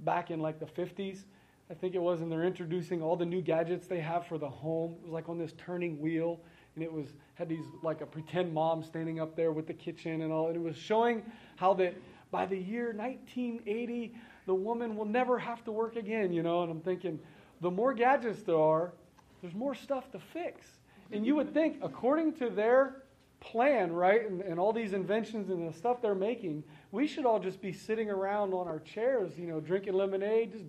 [0.00, 1.24] back in like the 50s
[1.70, 4.48] I think it was, and they're introducing all the new gadgets they have for the
[4.48, 4.96] home.
[4.98, 6.40] It was like on this turning wheel,
[6.74, 10.22] and it was had these like a pretend mom standing up there with the kitchen
[10.22, 11.22] and all, and it was showing
[11.54, 11.94] how that
[12.32, 14.14] by the year 1980,
[14.46, 16.62] the woman will never have to work again, you know.
[16.62, 17.20] And I'm thinking,
[17.60, 18.92] the more gadgets there are,
[19.40, 20.66] there's more stuff to fix.
[21.12, 23.04] And you would think, according to their
[23.40, 27.40] plan, right, and, and all these inventions and the stuff they're making, we should all
[27.40, 30.64] just be sitting around on our chairs, you know, drinking lemonade, just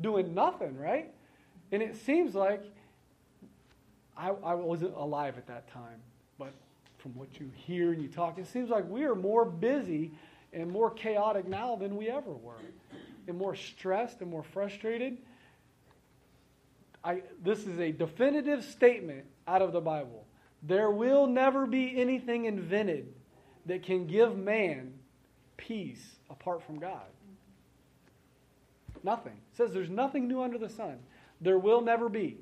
[0.00, 1.12] doing nothing, right?
[1.72, 2.62] And it seems like
[4.16, 6.00] I, I wasn't alive at that time,
[6.38, 6.52] but
[6.98, 10.12] from what you hear and you talk, it seems like we are more busy
[10.52, 12.60] and more chaotic now than we ever were,
[13.26, 15.18] and more stressed and more frustrated.
[17.02, 20.23] I, this is a definitive statement out of the Bible.
[20.66, 23.12] There will never be anything invented
[23.66, 24.94] that can give man
[25.56, 27.06] peace apart from God.
[29.02, 29.32] Nothing.
[29.32, 30.98] It says there's nothing new under the sun.
[31.40, 32.38] There will never be.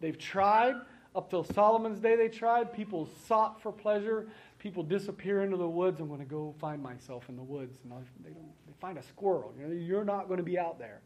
[0.00, 0.76] They've tried.
[1.16, 2.72] Up till Solomon's day, they tried.
[2.72, 4.28] People sought for pleasure.
[4.60, 5.98] People disappear into the woods.
[6.00, 7.78] I'm going to go find myself in the woods.
[7.82, 7.92] And
[8.24, 9.52] they, they find a squirrel.
[9.58, 11.00] You know, you're not going to be out there,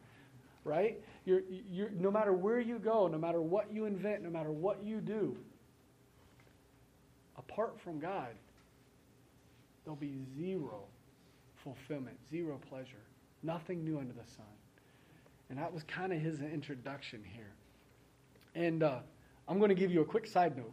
[0.62, 1.00] right?
[1.24, 4.84] You're, you're, no matter where you go, no matter what you invent, no matter what
[4.84, 5.38] you do,
[7.38, 8.34] apart from God,
[9.84, 10.84] there'll be zero
[11.62, 13.02] fulfillment, zero pleasure,
[13.42, 14.46] nothing new under the sun.
[15.50, 17.52] And that was kind of his introduction here.
[18.54, 18.98] And uh,
[19.48, 20.72] I'm going to give you a quick side note.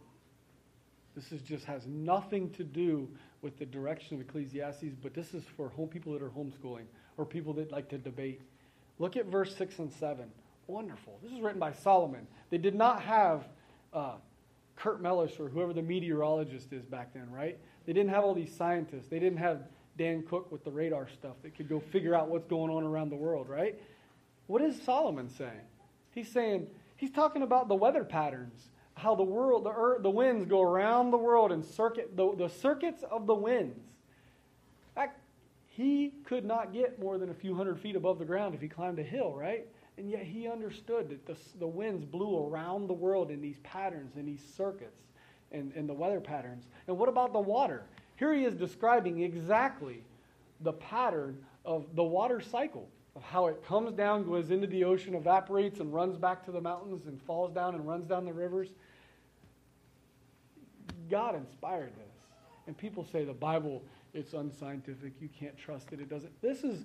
[1.14, 3.08] This is just has nothing to do
[3.42, 6.84] with the direction of Ecclesiastes, but this is for home people that are homeschooling
[7.18, 8.40] or people that like to debate.
[8.98, 10.24] Look at verse 6 and 7.
[10.68, 11.18] Wonderful.
[11.22, 12.26] This is written by Solomon.
[12.50, 13.44] They did not have
[13.92, 14.14] uh,
[14.82, 17.56] Kurt Mellish or whoever the meteorologist is back then, right?
[17.86, 19.06] They didn't have all these scientists.
[19.06, 19.60] They didn't have
[19.96, 23.10] Dan Cook with the radar stuff that could go figure out what's going on around
[23.10, 23.80] the world, right?
[24.48, 25.52] What is Solomon saying?
[26.10, 26.66] He's saying,
[26.96, 31.12] he's talking about the weather patterns, how the world, the, earth, the winds go around
[31.12, 33.78] the world and circuit, the, the circuits of the winds.
[34.96, 35.16] That,
[35.68, 38.66] he could not get more than a few hundred feet above the ground if he
[38.66, 39.64] climbed a hill, right?
[39.98, 44.16] And yet he understood that the, the winds blew around the world in these patterns,
[44.16, 45.02] in these circuits,
[45.52, 46.64] and, and the weather patterns.
[46.86, 47.82] And what about the water?
[48.16, 50.02] Here he is describing exactly
[50.60, 55.14] the pattern of the water cycle, of how it comes down, goes into the ocean,
[55.14, 58.68] evaporates, and runs back to the mountains, and falls down and runs down the rivers.
[61.10, 62.14] God inspired this.
[62.66, 63.82] And people say the Bible,
[64.14, 66.32] it's unscientific, you can't trust it, it doesn't.
[66.40, 66.84] This is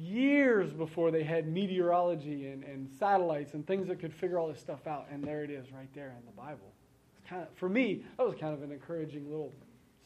[0.00, 4.60] years before they had meteorology and, and satellites and things that could figure all this
[4.60, 5.06] stuff out.
[5.10, 6.72] And there it is right there in the Bible.
[7.18, 9.52] It's kind of, for me, that was kind of an encouraging little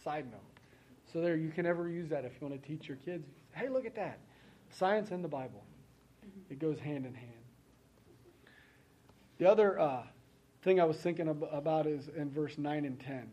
[0.03, 0.41] side note.
[1.13, 3.27] So there, you can ever use that if you want to teach your kids.
[3.53, 4.19] Hey, look at that.
[4.71, 5.63] Science and the Bible.
[6.49, 7.33] It goes hand in hand.
[9.39, 10.03] The other uh,
[10.63, 13.29] thing I was thinking about is in verse 9 and 10.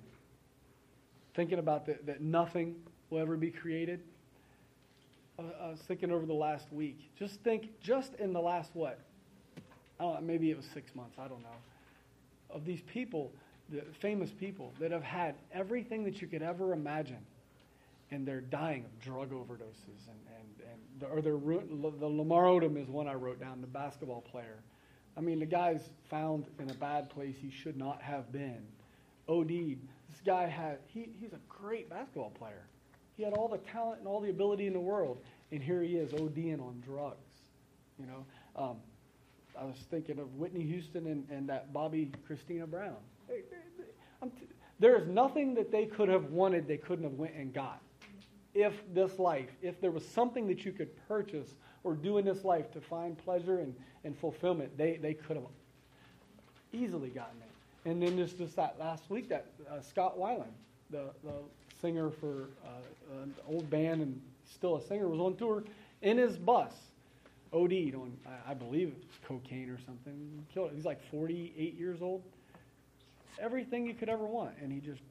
[1.36, 2.76] Thinking about the, that nothing
[3.10, 4.02] will ever be created.
[5.40, 7.12] I was thinking over the last week.
[7.18, 9.00] Just think, just in the last what?
[10.00, 11.16] I don't know, maybe it was six months.
[11.18, 11.58] I don't know.
[12.50, 13.32] Of these people,
[13.70, 17.26] the famous people that have had everything that you could ever imagine,
[18.12, 21.38] and they're dying of drug overdoses, and, and, and the, or they're,
[22.00, 24.64] the Lamar Odom is one I wrote down, the basketball player.
[25.16, 28.64] I mean, the guy's found in a bad place he should not have been.
[29.28, 32.66] OD, this guy had, he, he's a great basketball player.
[33.20, 35.98] He had all the talent and all the ability in the world, and here he
[35.98, 37.18] is ODing on drugs.
[38.00, 38.78] You know, um,
[39.60, 42.96] I was thinking of Whitney Houston and, and that Bobbi Kristina Brown
[44.80, 47.82] there is nothing that they could have wanted they couldn't have went and got.
[48.54, 52.44] If this life, if there was something that you could purchase or do in this
[52.44, 55.46] life to find pleasure and, and fulfillment, they, they could have
[56.72, 57.90] easily gotten it.
[57.90, 60.54] And then there's just that last week that uh, Scott Weiland,
[60.90, 61.34] the, the
[61.82, 65.64] singer for uh, an old band and still a singer, was on tour
[66.02, 66.74] in his bus,
[67.54, 70.46] OD'd on, I, I believe it was cocaine or something.
[70.54, 70.72] Killed.
[70.74, 72.24] He's like 48 years old
[73.42, 74.52] everything you could ever want.
[74.62, 75.02] And he just,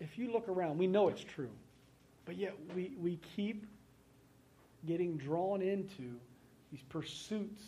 [0.00, 1.50] if you look around, we know it's true.
[2.24, 3.66] But yet we, we keep
[4.86, 6.16] getting drawn into
[6.70, 7.62] these pursuits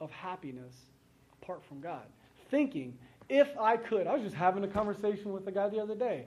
[0.00, 0.74] of happiness
[1.42, 2.04] apart from God.
[2.50, 2.96] Thinking,
[3.28, 6.26] if I could, I was just having a conversation with a guy the other day.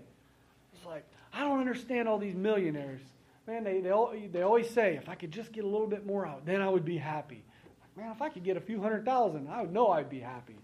[0.77, 3.01] It's like, I don't understand all these millionaires.
[3.47, 6.25] Man, they, they, they always say, if I could just get a little bit more
[6.25, 7.43] out, then I would be happy.
[7.81, 10.19] Like, Man, if I could get a few hundred thousand, I would know I'd be
[10.19, 10.55] happy.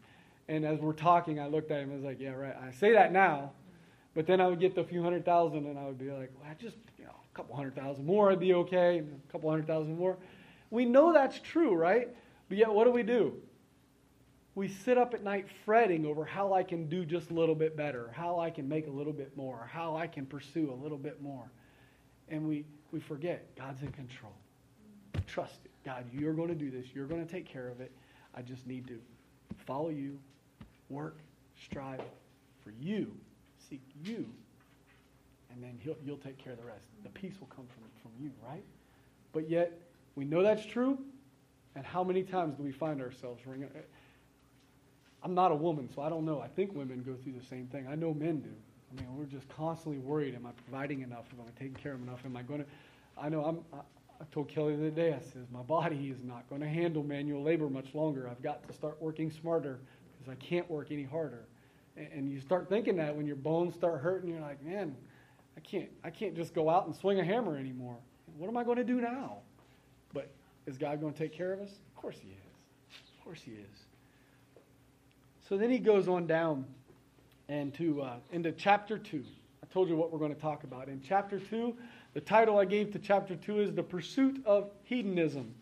[0.47, 2.55] And as we're talking, I looked at him and was like, yeah, right.
[2.61, 3.51] I say that now,
[4.13, 6.49] but then I would get the few hundred thousand and I would be like, well,
[6.49, 8.99] I just, you know, a couple hundred thousand more, I'd be okay.
[8.99, 10.17] A couple hundred thousand more.
[10.69, 12.09] We know that's true, right?
[12.49, 13.33] But yet, what do we do?
[14.55, 17.75] We sit up at night fretting over how I can do just a little bit
[17.75, 20.97] better, how I can make a little bit more, how I can pursue a little
[20.97, 21.49] bit more.
[22.29, 24.33] And we, we forget God's in control.
[25.25, 25.71] Trust it.
[25.83, 26.85] God, you're going to do this.
[26.93, 27.91] You're going to take care of it.
[28.35, 28.99] I just need to
[29.65, 30.19] follow you,
[30.89, 31.17] work,
[31.63, 32.01] strive
[32.63, 33.11] for you,
[33.69, 34.25] seek you,
[35.51, 36.85] and then he'll, you'll take care of the rest.
[37.03, 38.63] The peace will come from, from you, right?
[39.33, 39.79] But yet,
[40.15, 40.97] we know that's true,
[41.75, 43.69] and how many times do we find ourselves wringing?
[45.23, 46.41] I'm not a woman, so I don't know.
[46.41, 47.87] I think women go through the same thing.
[47.89, 48.49] I know men do.
[48.91, 50.35] I mean, we're just constantly worried.
[50.35, 51.25] Am I providing enough?
[51.31, 52.19] Am I taking care of enough?
[52.25, 52.65] Am I going to?
[53.17, 53.59] I know I'm.
[53.73, 53.81] I,
[54.21, 55.13] I told Kelly the other day.
[55.13, 58.29] I says my body is not going to handle manual labor much longer.
[58.29, 59.79] I've got to start working smarter
[60.17, 61.45] because I can't work any harder.
[61.97, 64.95] And, and you start thinking that when your bones start hurting, you're like, man,
[65.57, 67.97] I can't, I can't just go out and swing a hammer anymore.
[68.37, 69.37] What am I going to do now?
[70.13, 70.29] But
[70.65, 71.71] Is God going to take care of us?
[71.95, 73.17] Of course He is.
[73.17, 73.82] Of course He is.
[75.47, 76.65] So then he goes on down
[77.49, 79.23] and to uh, into chapter two.
[79.61, 81.75] I told you what we're going to talk about in chapter two.
[82.13, 85.53] The title I gave to chapter two is the pursuit of hedonism.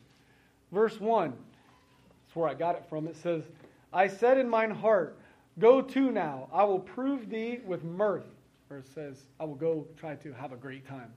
[0.71, 1.31] Verse one.
[1.31, 3.07] That's where I got it from.
[3.07, 3.43] It says,
[3.91, 5.17] "I said in mine heart,
[5.59, 6.47] Go to now.
[6.53, 8.25] I will prove thee with mirth."
[8.69, 11.11] Or it says, "I will go try to have a great time."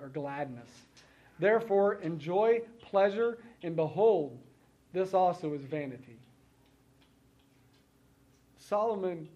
[0.00, 0.68] or gladness.
[1.38, 4.38] Therefore, enjoy pleasure, and behold,
[4.92, 6.11] this also is vanity.
[8.72, 9.28] Solomon,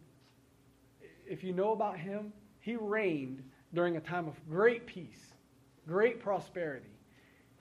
[1.28, 3.42] if you know about him, he reigned
[3.74, 5.34] during a time of great peace,
[5.86, 6.88] great prosperity.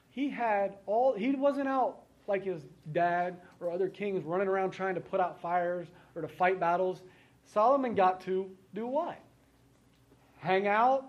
[0.10, 2.62] He had all, he wasn't out like his
[2.94, 7.02] dad or other kings running around trying to put out fires or to fight battles.
[7.44, 9.20] Solomon got to do what?
[10.38, 11.04] Hang out,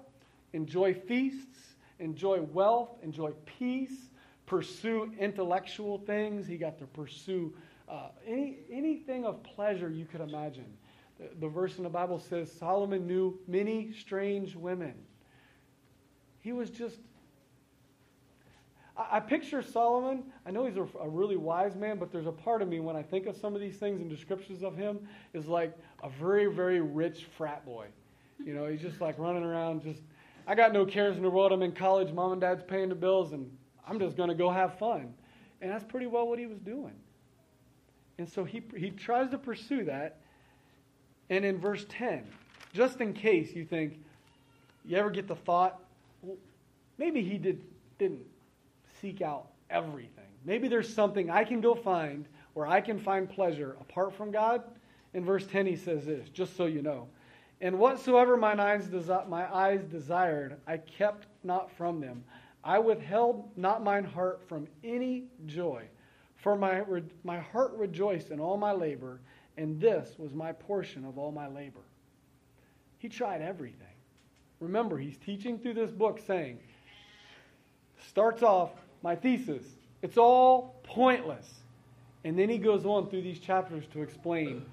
[0.52, 4.10] enjoy feasts, enjoy wealth, enjoy peace,
[4.46, 6.44] pursue intellectual things.
[6.44, 7.54] He got to pursue
[7.88, 10.66] uh, any, anything of pleasure you could imagine.
[11.18, 14.94] The, the verse in the Bible says Solomon knew many strange women.
[16.40, 16.98] He was just
[18.96, 20.24] I, picture Solomon.
[20.46, 22.96] I know he's a, a, really wise man, but there's a part of me when
[22.96, 25.00] I think of some of these things and descriptions of him
[25.34, 27.88] is like a very, very rich frat boy.
[28.42, 30.00] You know, he's just like running around, just
[30.46, 31.52] I got no cares in the world.
[31.52, 32.12] I'm in college.
[32.12, 33.50] Mom and dad's paying the bills, and
[33.86, 35.12] I'm just going to go have fun.
[35.60, 36.92] And that's pretty well what he was doing.
[38.18, 40.18] And so he, he tries to pursue that.
[41.28, 42.24] And in verse 10,
[42.72, 43.98] just in case you think,
[44.84, 45.80] you ever get the thought,
[46.22, 46.36] well,
[46.98, 47.62] maybe he did,
[47.98, 48.24] didn't
[49.00, 50.10] seek out everything.
[50.44, 54.62] Maybe there's something I can go find where I can find pleasure apart from God.
[55.12, 57.08] In verse 10, he says this, just so you know.
[57.60, 62.22] And whatsoever mine eyes, desi- my eyes desired, I kept not from them.
[62.62, 65.84] I withheld not mine heart from any joy.
[66.46, 66.80] For my,
[67.24, 69.18] my heart rejoiced in all my labor,
[69.56, 71.80] and this was my portion of all my labor.
[72.98, 73.96] He tried everything.
[74.60, 76.60] Remember, he's teaching through this book saying,
[78.06, 78.70] starts off,
[79.02, 79.64] my thesis,
[80.02, 81.52] it's all pointless.
[82.22, 84.64] And then he goes on through these chapters to explain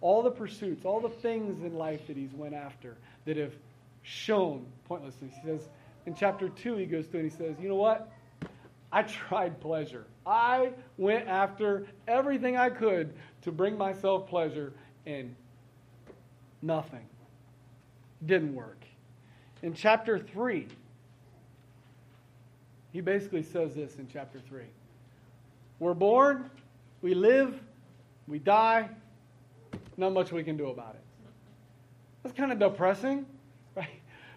[0.00, 2.96] all the pursuits, all the things in life that he's went after
[3.26, 3.54] that have
[4.02, 5.32] shown pointlessness.
[5.40, 5.68] He says
[6.04, 8.10] in chapter 2, he goes through and he says, You know what?
[8.92, 10.04] I tried pleasure.
[10.26, 14.74] I went after everything I could to bring myself pleasure,
[15.06, 15.34] and
[16.60, 17.06] nothing.
[18.26, 18.84] Didn't work.
[19.62, 20.68] In chapter 3,
[22.92, 24.64] he basically says this in chapter 3
[25.78, 26.50] We're born,
[27.00, 27.60] we live,
[28.28, 28.88] we die,
[29.96, 31.02] not much we can do about it.
[32.22, 33.26] That's kind of depressing,
[33.74, 33.88] right?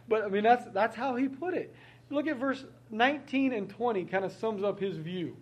[0.07, 1.75] But I mean, that's, that's how he put it.
[2.09, 2.63] Look at verse
[2.95, 5.35] 19 and 20, kind of sums up his view.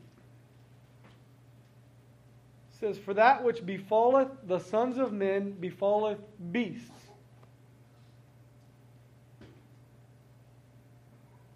[2.71, 6.19] It says, For that which befalleth the sons of men befalleth
[6.51, 6.89] beasts.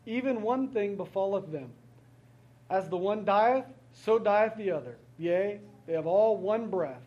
[0.05, 1.69] Even one thing befalleth them.
[2.69, 4.97] As the one dieth, so dieth the other.
[5.17, 7.01] Yea, they have all one breath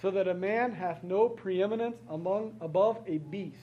[0.00, 3.56] so that a man hath no preeminence among above a beast.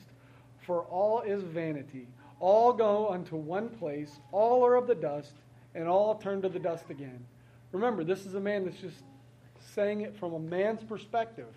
[0.65, 2.07] For all is vanity.
[2.41, 5.31] All go unto one place, all are of the dust,
[5.73, 7.25] and all turn to the dust again.
[7.71, 9.03] Remember, this is a man that's just
[9.73, 11.47] saying it from a man's perspective.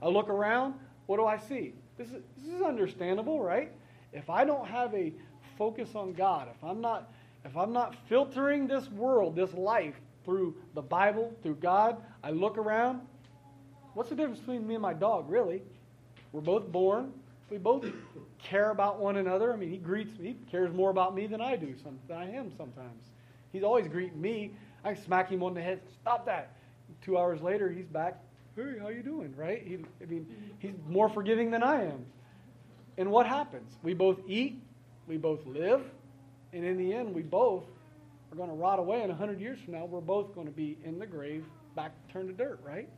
[0.00, 0.74] I look around,
[1.06, 1.74] what do I see?
[1.98, 3.72] This is, this is understandable, right?
[4.12, 5.12] If I don't have a
[5.58, 7.12] focus on God, if I'm not
[7.44, 12.56] if I'm not filtering this world, this life through the Bible, through God, I look
[12.56, 13.02] around,
[13.94, 15.62] What's the difference between me and my dog, really?
[16.32, 17.12] We're both born.
[17.50, 17.84] We both
[18.42, 19.52] care about one another.
[19.52, 22.16] I mean, he greets me, he cares more about me than I do, some, than
[22.16, 23.10] I am sometimes.
[23.52, 24.52] He's always greeting me.
[24.84, 26.56] I smack him on the head, stop that.
[27.02, 28.20] Two hours later, he's back.
[28.56, 29.34] Hey, how you doing?
[29.36, 29.62] Right?
[29.66, 30.26] He, I mean,
[30.58, 32.04] he's more forgiving than I am.
[32.96, 33.70] And what happens?
[33.82, 34.62] We both eat,
[35.06, 35.82] we both live,
[36.52, 37.64] and in the end, we both
[38.30, 39.02] are going to rot away.
[39.02, 41.92] And a hundred years from now, we're both going to be in the grave, back
[42.12, 42.60] turned to dirt.
[42.64, 42.88] Right?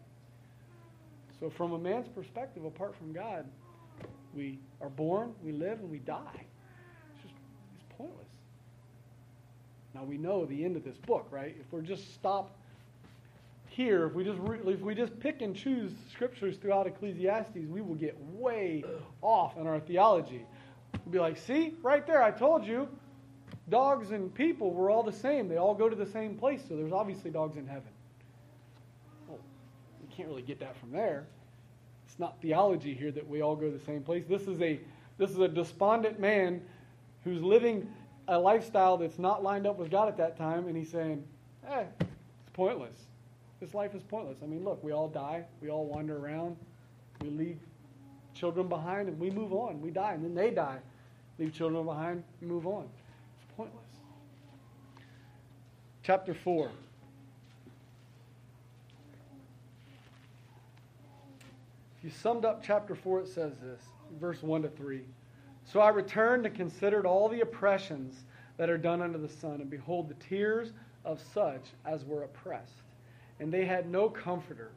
[1.40, 3.47] So, from a man's perspective, apart from God,
[4.37, 6.45] we are born, we live, and we die.
[7.14, 7.34] It's just
[7.74, 8.28] it's pointless.
[9.95, 11.57] Now we know the end of this book, right?
[11.59, 12.55] If we're just stop
[13.68, 17.80] here, if we just re- if we just pick and choose scriptures throughout Ecclesiastes, we
[17.80, 18.84] will get way
[19.22, 20.45] off in our theology.
[21.05, 22.89] We'll be like, see, right there, I told you,
[23.70, 25.49] dogs and people were all the same.
[25.49, 27.89] They all go to the same place, so there's obviously dogs in heaven
[29.28, 29.39] Well,
[30.03, 31.26] you can't really get that from there.
[32.17, 34.25] It's not theology here that we all go to the same place.
[34.27, 34.81] This is a
[35.19, 36.62] this is a despondent man
[37.25, 37.87] who's living
[38.27, 41.23] a lifestyle that's not lined up with God at that time, and he's saying,
[41.62, 42.97] "Hey, it's pointless.
[43.61, 44.39] This life is pointless.
[44.43, 45.45] I mean, look, we all die.
[45.61, 46.57] We all wander around.
[47.21, 47.59] We leave
[48.33, 49.83] children behind and we move on.
[49.83, 50.79] We die and then they die.
[51.39, 52.89] Leave children behind and move on.
[53.43, 53.85] It's pointless.
[56.03, 56.71] Chapter 4.
[62.07, 63.81] You summed up chapter 4, it says this,
[64.21, 65.01] verse 1 to 3.
[65.65, 68.23] So I returned and considered all the oppressions
[68.59, 70.73] that are done under the sun, and behold, the tears
[71.05, 72.85] of such as were oppressed.
[73.41, 74.71] And they had no comforter.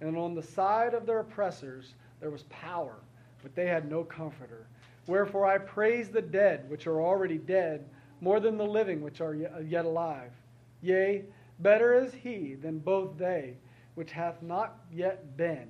[0.00, 2.94] And on the side of their oppressors there was power,
[3.42, 4.68] but they had no comforter.
[5.08, 7.84] Wherefore I praise the dead, which are already dead,
[8.20, 10.30] more than the living, which are yet alive.
[10.82, 11.24] Yea,
[11.58, 13.56] better is he than both they,
[13.96, 15.66] which hath not yet been,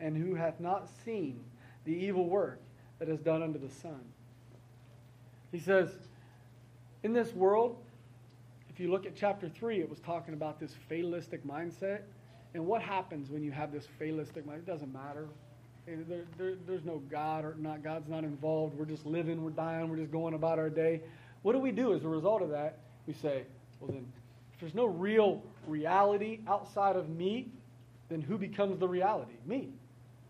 [0.00, 1.40] and who hath not seen
[1.84, 2.60] the evil work
[2.98, 4.00] that is done under the sun.
[5.52, 5.90] He says,
[7.02, 7.76] in this world,
[8.68, 12.00] if you look at chapter 3, it was talking about this fatalistic mindset.
[12.54, 14.58] And what happens when you have this fatalistic mindset?
[14.58, 15.28] It doesn't matter.
[15.86, 17.82] There, there, there's no God or not.
[17.82, 18.76] God's not involved.
[18.76, 21.00] We're just living, we're dying, we're just going about our day.
[21.42, 22.80] What do we do as a result of that?
[23.06, 23.44] We say,
[23.80, 24.04] well, then,
[24.52, 27.48] if there's no real reality outside of me,
[28.08, 29.34] then who becomes the reality?
[29.46, 29.70] Me.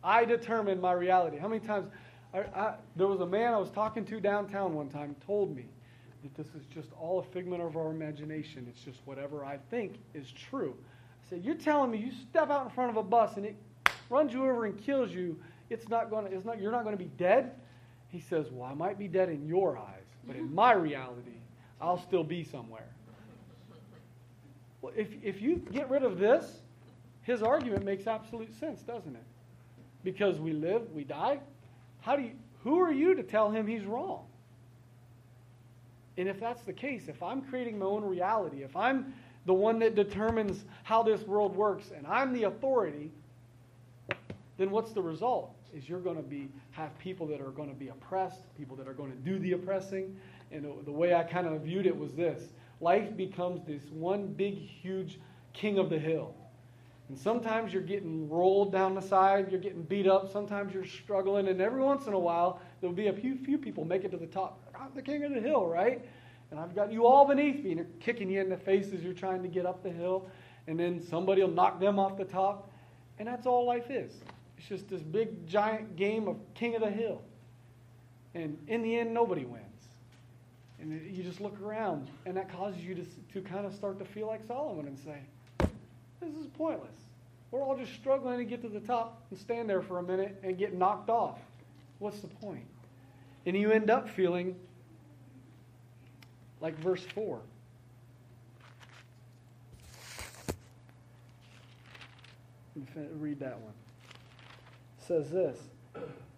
[0.06, 1.36] I determine my reality.
[1.36, 1.90] How many times?
[2.32, 5.66] I, I, there was a man I was talking to downtown one time told me
[6.22, 8.66] that this is just all a figment of our imagination.
[8.70, 10.76] It's just whatever I think is true.
[11.26, 13.56] I said, You're telling me you step out in front of a bus and it
[14.08, 15.40] runs you over and kills you,
[15.70, 17.50] it's not going it's not, you're not going to be dead?
[18.08, 21.40] He says, Well, I might be dead in your eyes, but in my reality,
[21.80, 22.88] I'll still be somewhere.
[24.82, 26.60] Well, if, if you get rid of this,
[27.22, 29.24] his argument makes absolute sense, doesn't it?
[30.06, 31.40] Because we live, we die.
[32.00, 32.30] How do you,
[32.62, 34.24] who are you to tell him he's wrong?
[36.16, 39.12] And if that's the case, if I'm creating my own reality, if I'm
[39.46, 43.10] the one that determines how this world works and I'm the authority,
[44.58, 45.56] then what's the result?
[45.74, 48.86] Is you're going to be have people that are going to be oppressed, people that
[48.86, 50.16] are going to do the oppressing.
[50.52, 52.44] And the way I kind of viewed it was this
[52.80, 55.18] life becomes this one big, huge
[55.52, 56.32] king of the hill.
[57.08, 61.48] And sometimes you're getting rolled down the side, you're getting beat up, sometimes you're struggling,
[61.48, 64.16] and every once in a while, there'll be a few, few people make it to
[64.16, 64.60] the top.
[64.78, 66.04] I'm the king of the hill, right?
[66.50, 69.02] And I've got you all beneath me, and they're kicking you in the face as
[69.02, 70.28] you're trying to get up the hill.
[70.68, 72.70] And then somebody will knock them off the top.
[73.18, 74.12] And that's all life is.
[74.58, 77.22] It's just this big, giant game of king of the hill.
[78.34, 79.62] And in the end, nobody wins.
[80.80, 84.04] And you just look around, and that causes you to, to kind of start to
[84.04, 85.20] feel like Solomon and say,
[86.26, 86.96] This is pointless.
[87.50, 90.40] We're all just struggling to get to the top and stand there for a minute
[90.42, 91.38] and get knocked off.
[92.00, 92.66] What's the point?
[93.46, 94.56] And you end up feeling
[96.60, 97.40] like verse 4.
[103.14, 103.72] Read that one.
[104.98, 105.58] It says this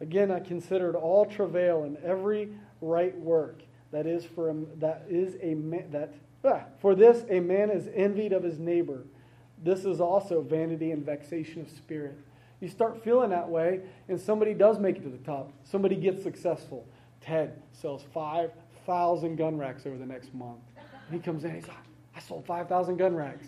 [0.01, 5.34] Again, I considered all travail and every right work that is for a, that is
[5.43, 5.55] a
[5.91, 6.12] that
[6.45, 9.05] ah, for this a man is envied of his neighbor.
[9.63, 12.17] This is also vanity and vexation of spirit.
[12.61, 15.53] You start feeling that way, and somebody does make it to the top.
[15.65, 16.87] Somebody gets successful.
[17.21, 20.61] Ted sells 5,000 gun racks over the next month.
[20.77, 21.77] And he comes in, he's like,
[22.17, 23.47] I sold 5,000 gun racks.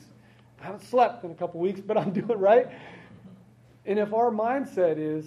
[0.60, 2.68] I haven't slept in a couple weeks, but I'm doing right.
[3.86, 5.26] And if our mindset is,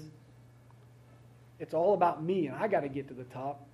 [1.59, 3.67] it's all about me and I got to get to the top,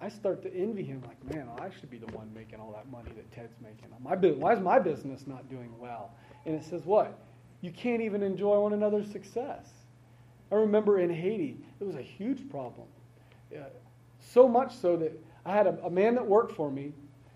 [0.00, 2.90] I start to envy him like, man, I should be the one making all that
[2.90, 3.88] money that Ted's making.
[4.00, 6.12] My, why is my business not doing well?
[6.48, 7.18] And it says what?
[7.60, 9.68] You can't even enjoy one another's success.
[10.50, 12.86] I remember in Haiti, it was a huge problem.
[13.54, 13.64] Uh,
[14.18, 15.12] so much so that
[15.44, 16.94] I had a, a man that worked for me.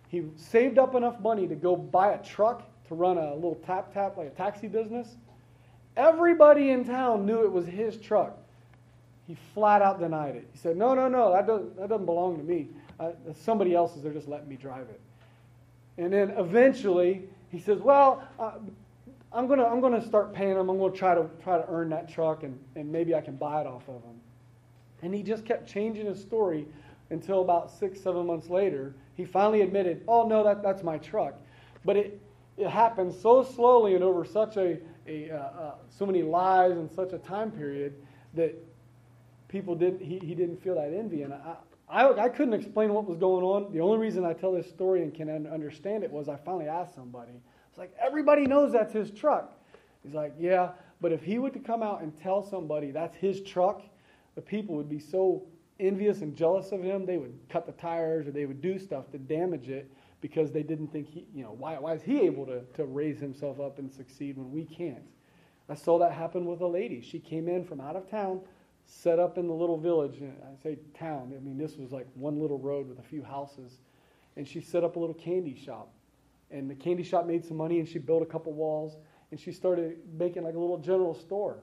[0.08, 3.92] He saved up enough money to go buy a truck to run a little tap
[3.92, 5.16] tap, like a taxi business.
[5.94, 8.38] Everybody in town knew it was his truck.
[9.26, 10.48] He flat out denied it.
[10.52, 12.68] He said, No, no, no, that doesn't, that doesn't belong to me.
[13.34, 15.00] Somebody else's, they're just letting me drive it.
[15.98, 18.52] And then eventually he says, Well, uh,
[19.34, 20.68] I'm to I'm gonna start paying him.
[20.68, 23.60] I'm to try to try to earn that truck and, and maybe I can buy
[23.60, 24.20] it off of him.
[25.02, 26.66] And he just kept changing his story
[27.10, 31.34] until about six, seven months later, he finally admitted, Oh, no, that, that's my truck.
[31.84, 32.20] But it,
[32.56, 36.90] it happened so slowly and over such a, a uh, uh, so many lies and
[36.90, 37.94] such a time period
[38.34, 38.54] that
[39.48, 41.56] people didn't he, he didn't feel that envy and I,
[41.88, 45.02] I, I couldn't explain what was going on the only reason i tell this story
[45.02, 47.32] and can understand it was i finally asked somebody
[47.72, 49.58] it's like everybody knows that's his truck
[50.04, 50.70] he's like yeah
[51.00, 53.82] but if he were to come out and tell somebody that's his truck
[54.34, 55.42] the people would be so
[55.80, 59.10] envious and jealous of him they would cut the tires or they would do stuff
[59.10, 59.90] to damage it
[60.22, 63.18] because they didn't think he, you know, why, why is he able to, to raise
[63.18, 65.02] himself up and succeed when we can't?
[65.68, 67.02] I saw that happen with a lady.
[67.02, 68.40] She came in from out of town,
[68.86, 70.18] set up in the little village.
[70.18, 73.22] And I say town, I mean, this was like one little road with a few
[73.22, 73.78] houses.
[74.36, 75.92] And she set up a little candy shop.
[76.52, 78.96] And the candy shop made some money, and she built a couple walls,
[79.30, 81.62] and she started making like a little general store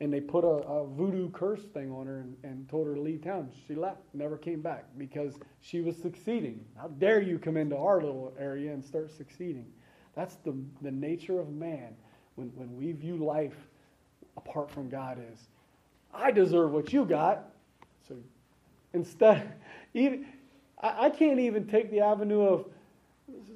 [0.00, 3.00] and they put a, a voodoo curse thing on her and, and, told her to
[3.00, 3.50] leave town.
[3.66, 6.64] She left, never came back because she was succeeding.
[6.76, 9.66] How dare you come into our little area and start succeeding?
[10.14, 11.94] That's the, the nature of man
[12.34, 13.56] when, when we view life
[14.36, 15.48] apart from God is,
[16.12, 17.50] I deserve what you got.
[18.06, 18.16] So
[18.92, 19.54] instead,
[19.94, 20.26] even,
[20.82, 22.66] I, I can't even take the avenue of,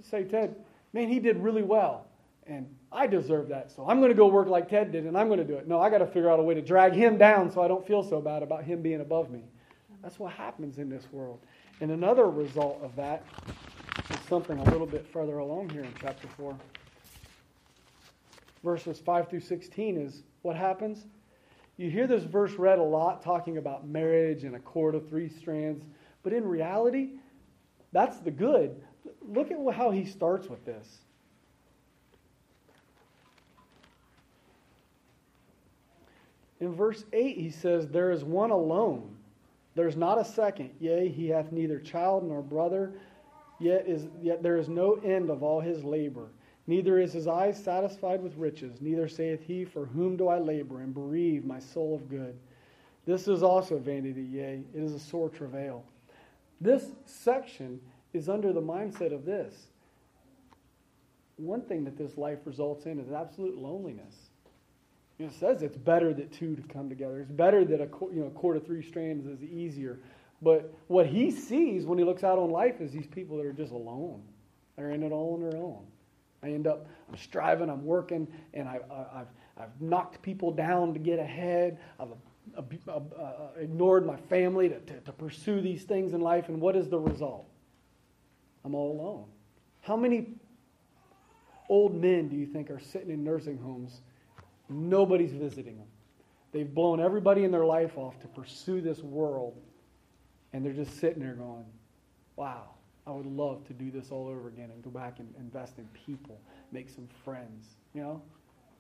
[0.03, 0.57] say, Ted,
[0.93, 2.07] man, he did really well.
[2.47, 5.29] And I deserve that, so I'm going to go work like Ted did, and I'm
[5.29, 5.69] going to do it.
[5.69, 7.87] No, I got to figure out a way to drag him down so I don't
[7.87, 9.45] feel so bad about him being above me.
[10.03, 11.41] That's what happens in this world.
[11.81, 13.25] And another result of that
[14.11, 16.57] is something a little bit further along here in chapter 4.
[18.65, 21.07] Verses 5 through 16 is what happens?
[21.77, 25.29] You hear this verse read a lot talking about marriage and a cord of three
[25.29, 25.85] strands,
[26.23, 27.13] but in reality,
[27.93, 28.83] that's the good.
[29.29, 30.99] Look at how he starts with this.
[36.61, 39.17] In verse 8, he says, There is one alone.
[39.75, 40.71] There's not a second.
[40.79, 42.93] Yea, he hath neither child nor brother,
[43.59, 46.29] yet, is, yet there is no end of all his labor.
[46.67, 50.83] Neither is his eye satisfied with riches, neither saith he, For whom do I labor
[50.83, 52.39] and bereave my soul of good?
[53.07, 55.85] This is also vanity, yea, it is a sore travail.
[56.61, 57.81] This section
[58.13, 59.55] is under the mindset of this.
[61.37, 64.15] One thing that this life results in is absolute loneliness.
[65.19, 67.21] It says it's better that two to come together.
[67.21, 70.01] It's better that a you know cord of three strands is easier.
[70.43, 73.53] But what he sees when he looks out on life is these people that are
[73.53, 74.23] just alone.
[74.77, 75.85] They're in it all on their own.
[76.43, 78.81] I end up, I'm striving, I'm working, and I,
[79.15, 79.27] have
[79.59, 81.79] I've knocked people down to get ahead.
[81.99, 82.09] I've
[82.89, 83.01] uh,
[83.59, 86.99] ignored my family to, to, to pursue these things in life, and what is the
[86.99, 87.50] result?
[88.65, 89.27] I'm all alone.
[89.83, 90.35] How many
[91.69, 94.01] old men do you think are sitting in nursing homes
[94.71, 95.89] Nobody's visiting them.
[96.53, 99.61] They've blown everybody in their life off to pursue this world,
[100.53, 101.65] and they're just sitting there going,
[102.37, 102.71] wow,
[103.07, 105.89] I would love to do this all over again and go back and invest in
[106.07, 106.41] people,
[106.71, 107.67] make some friends.
[107.95, 108.23] You know,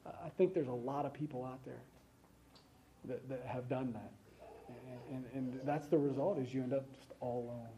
[0.06, 1.82] I think there's a lot of people out there
[3.06, 4.12] that, that have done that.
[5.10, 7.68] And, and, and that's the result is you end up just all alone.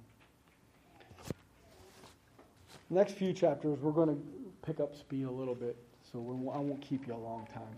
[2.93, 4.23] Next few chapters, we're going to
[4.65, 5.77] pick up speed a little bit,
[6.11, 6.19] so
[6.55, 7.77] I won't keep you a long time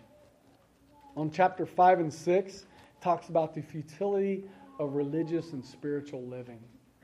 [1.17, 2.67] on chapter 5 and 6
[3.01, 4.45] talks about the futility
[4.79, 6.59] of religious and spiritual living.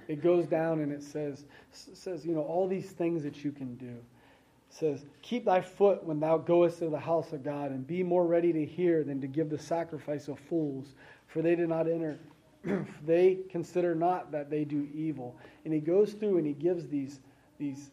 [0.09, 3.77] It goes down and it says, says, you know, all these things that you can
[3.77, 3.87] do.
[3.87, 8.03] It says, keep thy foot when thou goest to the house of God, and be
[8.03, 10.95] more ready to hear than to give the sacrifice of fools,
[11.27, 12.19] for they did not enter.
[13.07, 15.37] they consider not that they do evil.
[15.65, 17.21] And he goes through and he gives these,
[17.59, 17.91] these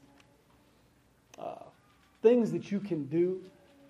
[1.37, 1.55] uh,
[2.21, 3.41] things that you can do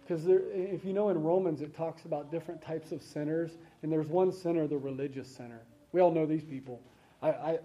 [0.08, 4.08] because if you know in Romans, it talks about different types of sinners, and there's
[4.08, 5.60] one sinner, the religious sinner.
[5.92, 6.82] We all know these people.
[7.22, 7.60] I, I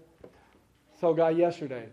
[0.98, 1.88] saw a guy yesterday,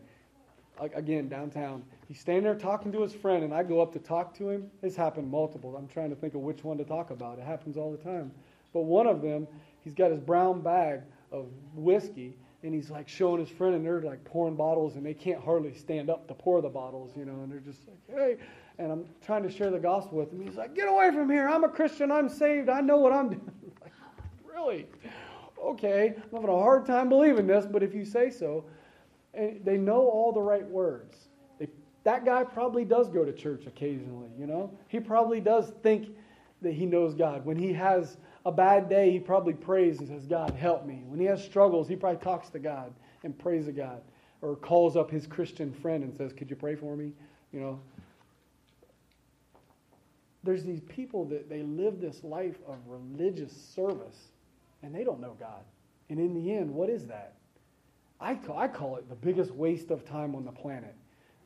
[0.95, 1.83] again, downtown.
[2.07, 4.71] He's standing there talking to his friend, and I go up to talk to him.
[4.81, 5.75] It's happened multiple.
[5.77, 7.37] I'm trying to think of which one to talk about.
[7.37, 8.31] It happens all the time.
[8.73, 9.47] But one of them,
[9.81, 12.33] he's got his brown bag of whiskey,
[12.63, 15.73] and he's like showing his friend, and they're like pouring bottles, and they can't hardly
[15.73, 18.37] stand up to pour the bottles, you know, and they're just like, hey
[18.79, 20.41] and I'm trying to share the gospel with him.
[20.41, 21.47] He's like, Get away from here.
[21.47, 22.11] I'm a Christian.
[22.11, 22.69] I'm saved.
[22.69, 23.51] I know what I'm doing.
[23.81, 23.91] like,
[24.43, 24.87] really?
[25.61, 26.15] Okay.
[26.15, 28.65] I'm having a hard time believing this, but if you say so.
[29.33, 31.27] And they know all the right words.
[31.59, 31.67] They,
[32.05, 34.71] that guy probably does go to church occasionally, you know?
[34.87, 36.09] He probably does think
[36.61, 37.45] that he knows God.
[37.45, 41.03] When he has a bad day, he probably prays and says, God, help me.
[41.07, 44.01] When he has struggles, he probably talks to God and prays to God
[44.41, 47.11] or calls up his Christian friend and says, Could you pray for me?
[47.51, 47.79] You know,
[50.43, 54.29] there's these people that they live this life of religious service
[54.83, 55.63] and they don't know God.
[56.09, 57.35] And in the end, what is that?
[58.21, 60.95] I call, I call it the biggest waste of time on the planet.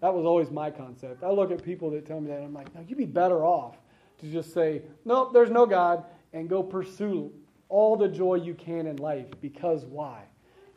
[0.02, 1.24] That was always my concept.
[1.24, 3.78] I look at people that tell me that, I'm like, no, you'd be better off
[4.20, 6.04] to just say, nope, there's no God,
[6.34, 7.32] and go pursue
[7.70, 9.28] all the joy you can in life.
[9.42, 10.24] Because why?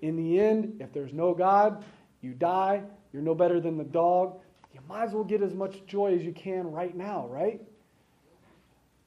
[0.02, 1.84] In the end, if there's no God,
[2.20, 2.82] you die,
[3.12, 4.40] you're no better than the dog.
[4.74, 7.60] You might as well get as much joy as you can right now, right?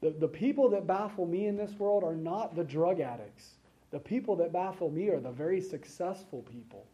[0.02, 3.56] The, the people that baffle me in this world are not the drug addicts.
[3.92, 6.86] The people that baffle me are the very successful people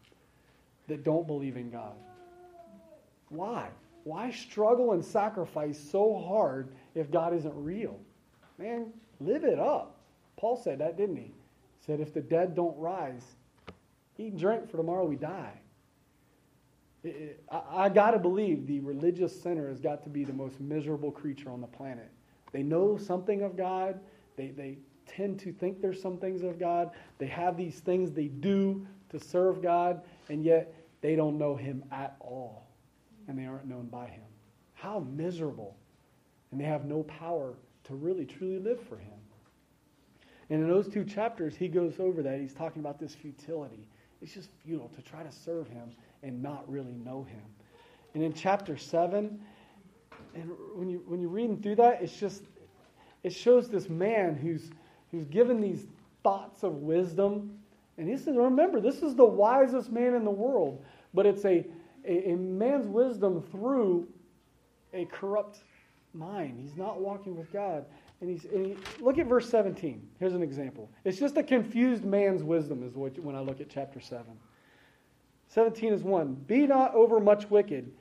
[0.87, 1.93] that don't believe in God.
[3.29, 3.69] Why?
[4.03, 7.99] Why struggle and sacrifice so hard if God isn't real?
[8.57, 9.97] Man, live it up.
[10.37, 11.23] Paul said that, didn't he?
[11.23, 13.23] He said, if the dead don't rise,
[14.17, 15.53] eat and drink, for tomorrow we die.
[17.03, 20.33] It, it, I, I got to believe the religious sinner has got to be the
[20.33, 22.11] most miserable creature on the planet.
[22.51, 23.99] They know something of God.
[24.37, 26.91] They, they tend to think there's some things of God.
[27.17, 31.83] They have these things they do to serve God, and yet they don't know Him
[31.91, 32.67] at all,
[33.27, 34.23] and they aren't known by Him.
[34.73, 35.77] How miserable.
[36.51, 37.55] And they have no power
[37.85, 39.13] to really, truly live for Him.
[40.49, 42.39] And in those two chapters, he goes over that.
[42.39, 43.87] He's talking about this futility.
[44.21, 45.91] It's just futile to try to serve Him
[46.23, 47.41] and not really know Him.
[48.13, 49.39] And in chapter 7,
[50.35, 52.43] and when, you, when you're reading through that, it's just,
[53.23, 54.71] it shows this man who's,
[55.11, 55.85] who's given these
[56.23, 57.57] thoughts of wisdom.
[57.97, 60.83] And he says, remember, this is the wisest man in the world,
[61.13, 61.65] but it's a,
[62.05, 64.07] a, a man's wisdom through
[64.93, 65.59] a corrupt
[66.15, 66.59] mind.
[66.61, 67.85] He's not walking with God.
[68.21, 70.01] And he's, and he, look at verse 17.
[70.19, 70.89] Here's an example.
[71.03, 74.25] It's just a confused man's wisdom, is what, when I look at chapter 7.
[75.49, 76.33] 17 is 1.
[76.47, 77.91] Be not overmuch wicked,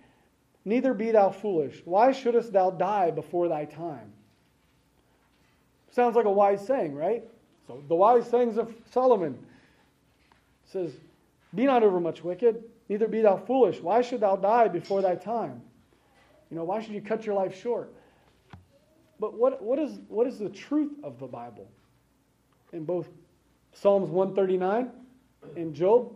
[0.65, 1.83] neither be thou foolish.
[1.85, 4.13] Why shouldest thou die before thy time?
[5.91, 7.23] Sounds like a wise saying, right?
[7.67, 9.39] So the wise sayings of Solomon
[10.65, 10.93] says,
[11.55, 13.81] Be not overmuch wicked, neither be thou foolish.
[13.81, 15.63] Why should thou die before thy time?
[16.51, 17.93] You know, why should you cut your life short?
[19.21, 21.71] But what, what, is, what is the truth of the Bible?
[22.73, 23.09] In both
[23.73, 24.91] Psalms 139
[25.57, 26.13] and Job,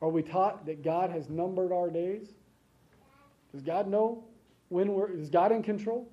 [0.00, 2.28] are we taught that God has numbered our days?
[3.52, 4.24] Does God know
[4.68, 6.08] when we're, is God in control?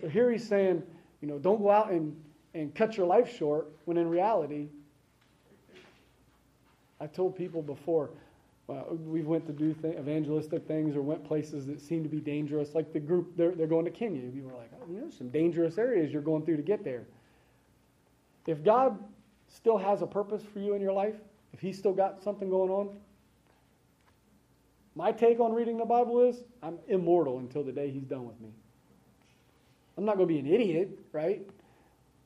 [0.00, 0.82] So here he's saying,
[1.20, 2.16] you know, don't go out and,
[2.54, 4.68] and cut your life short when in reality,
[7.00, 8.10] I told people before,
[8.68, 12.20] uh, we went to do th- evangelistic things or went places that seemed to be
[12.20, 12.74] dangerous.
[12.74, 14.28] Like the group, they're, they're going to Kenya.
[14.30, 17.06] We were like, oh, you know, some dangerous areas you're going through to get there.
[18.46, 18.98] If God
[19.48, 21.14] still has a purpose for you in your life,
[21.54, 22.90] if He's still got something going on,
[24.94, 28.38] my take on reading the Bible is I'm immortal until the day He's done with
[28.40, 28.50] me.
[29.96, 31.40] I'm not going to be an idiot, right?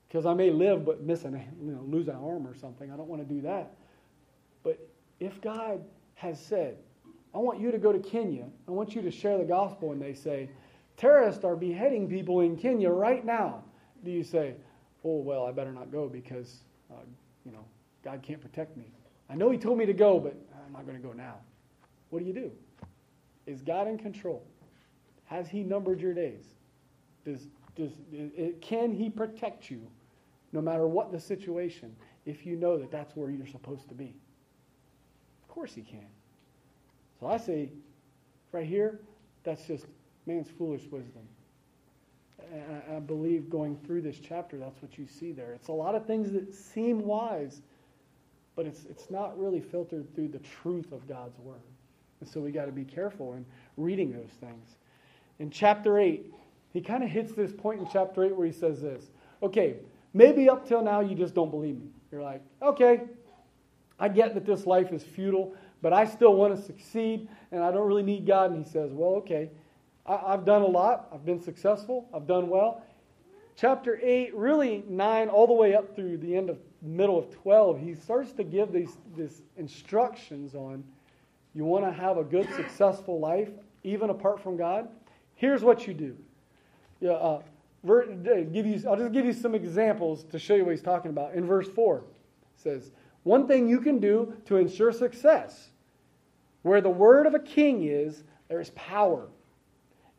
[0.08, 2.90] Because I may live but miss an, you know, lose an arm or something.
[2.92, 3.74] I don't want to do that.
[4.62, 4.78] But
[5.20, 5.82] if God
[6.22, 6.76] has said,
[7.34, 8.46] I want you to go to Kenya.
[8.68, 9.90] I want you to share the gospel.
[9.90, 10.48] And they say,
[10.96, 13.64] terrorists are beheading people in Kenya right now.
[14.04, 14.54] Do you say,
[15.04, 16.60] oh, well, I better not go because,
[16.92, 17.02] uh,
[17.44, 17.64] you know,
[18.04, 18.84] God can't protect me?
[19.28, 21.34] I know He told me to go, but I'm not going to go now.
[22.10, 22.52] What do you do?
[23.46, 24.44] Is God in control?
[25.24, 26.44] Has He numbered your days?
[27.24, 29.80] Does, does, it, can He protect you
[30.52, 31.96] no matter what the situation
[32.26, 34.14] if you know that that's where you're supposed to be?
[35.52, 36.06] Course he can.
[37.20, 37.68] So I say,
[38.52, 39.00] right here,
[39.44, 39.84] that's just
[40.24, 41.22] man's foolish wisdom.
[42.54, 45.52] And I believe going through this chapter, that's what you see there.
[45.52, 47.60] It's a lot of things that seem wise,
[48.56, 51.60] but it's, it's not really filtered through the truth of God's word.
[52.20, 53.44] And so we got to be careful in
[53.76, 54.76] reading those things.
[55.38, 56.32] In chapter 8,
[56.72, 59.10] he kind of hits this point in chapter 8 where he says this
[59.42, 59.76] Okay,
[60.14, 61.90] maybe up till now you just don't believe me.
[62.10, 63.02] You're like, okay,
[64.02, 67.70] I get that this life is futile, but I still want to succeed and I
[67.70, 68.50] don't really need God.
[68.50, 69.48] And he says, Well, okay,
[70.04, 71.06] I, have done a lot.
[71.14, 72.08] I've been successful.
[72.12, 72.82] I've done well.
[73.54, 77.78] Chapter 8, really 9, all the way up through the end of middle of 12,
[77.78, 80.82] he starts to give these, these instructions on
[81.54, 83.50] you want to have a good, successful life,
[83.84, 84.88] even apart from God.
[85.36, 86.16] Here's what you do.
[87.00, 87.42] Yeah, uh,
[87.84, 91.34] give you, I'll just give you some examples to show you what he's talking about.
[91.34, 92.04] In verse 4, it
[92.56, 92.90] says,
[93.24, 95.68] one thing you can do to ensure success
[96.62, 99.28] where the word of a king is, there is power.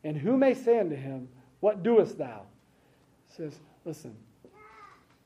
[0.04, 1.28] And who may say unto him,
[1.60, 2.42] What doest thou?
[3.26, 4.14] He says, Listen,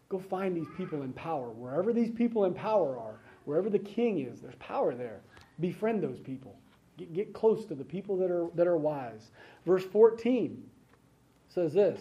[0.08, 1.50] go find these people in power.
[1.50, 5.20] Wherever these people in power are, wherever the king is, there's power there.
[5.60, 6.56] Befriend those people.
[6.96, 9.30] Get, get close to the people that are, that are wise.
[9.66, 10.62] Verse 14
[11.48, 12.00] says this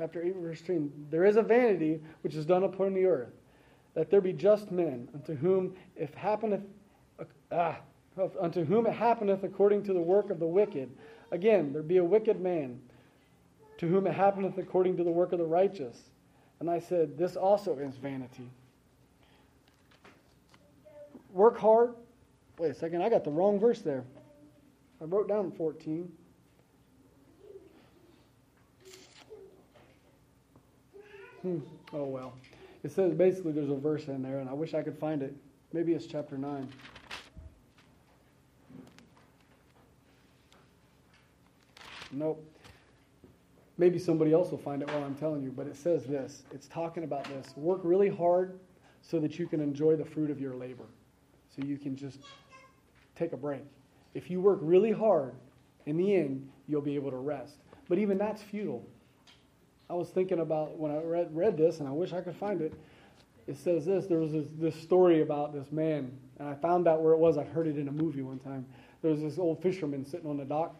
[0.00, 1.08] chapter 8, verse 13.
[1.10, 3.34] There is a vanity which is done upon the earth,
[3.92, 6.62] that there be just men, unto whom if happeneth,
[7.52, 7.76] ah,
[8.40, 10.88] unto whom it happeneth according to the work of the wicked.
[11.32, 12.80] Again, there be a wicked man,
[13.76, 15.98] to whom it happeneth according to the work of the righteous.
[16.60, 18.48] And I said, This also is vanity.
[21.30, 21.92] Work hard.
[22.58, 24.04] Wait a second, I got the wrong verse there.
[25.02, 26.10] I wrote down 14.
[31.42, 31.58] Hmm.
[31.92, 32.34] Oh, well.
[32.82, 35.34] It says basically there's a verse in there, and I wish I could find it.
[35.72, 36.68] Maybe it's chapter 9.
[42.12, 42.44] Nope.
[43.78, 46.42] Maybe somebody else will find it while I'm telling you, but it says this.
[46.52, 47.56] It's talking about this.
[47.56, 48.58] Work really hard
[49.00, 50.84] so that you can enjoy the fruit of your labor.
[51.56, 52.18] So you can just
[53.16, 53.64] take a break.
[54.12, 55.34] If you work really hard,
[55.86, 57.54] in the end, you'll be able to rest.
[57.88, 58.86] But even that's futile
[59.90, 62.62] I was thinking about when I read, read this, and I wish I could find
[62.62, 62.72] it.
[63.48, 67.02] It says this there was this, this story about this man, and I found out
[67.02, 67.36] where it was.
[67.36, 68.64] I heard it in a movie one time.
[69.02, 70.76] There was this old fisherman sitting on the dock,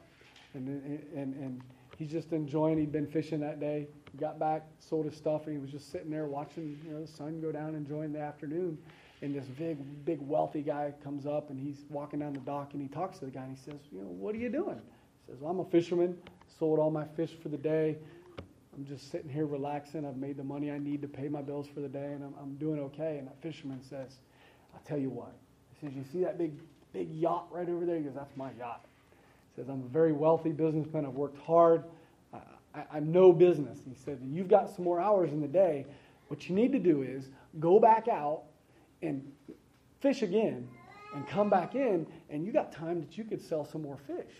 [0.55, 1.61] and, and, and
[1.99, 2.79] he's just enjoying.
[2.79, 3.89] He'd been fishing that day,
[4.21, 7.09] got back, sold his stuff, and he was just sitting there watching you know, the
[7.09, 8.79] sun go down, enjoying the afternoon.
[9.23, 12.81] And this big, big, wealthy guy comes up, and he's walking down the dock, and
[12.81, 14.81] he talks to the guy, and he says, "You know, what are you doing?"
[15.27, 16.17] He says, well, "I'm a fisherman.
[16.59, 17.97] Sold all my fish for the day.
[18.81, 20.07] I'm just sitting here relaxing.
[20.07, 22.35] I've made the money I need to pay my bills for the day, and I'm,
[22.41, 24.17] I'm doing okay." And that fisherman says,
[24.73, 25.35] "I'll tell you what."
[25.75, 26.55] He says, "You see that big,
[26.95, 28.87] big yacht right over there?" He goes, "That's my yacht."
[29.55, 31.05] He says, "I'm a very wealthy businessman.
[31.05, 31.85] I've worked hard."
[32.75, 33.81] I, I know business.
[33.85, 35.87] He said, You've got some more hours in the day.
[36.29, 37.29] What you need to do is
[37.59, 38.45] go back out
[39.03, 39.31] and
[40.01, 40.69] fish again
[41.15, 44.33] and come back in, and you got time that you could sell some more fish.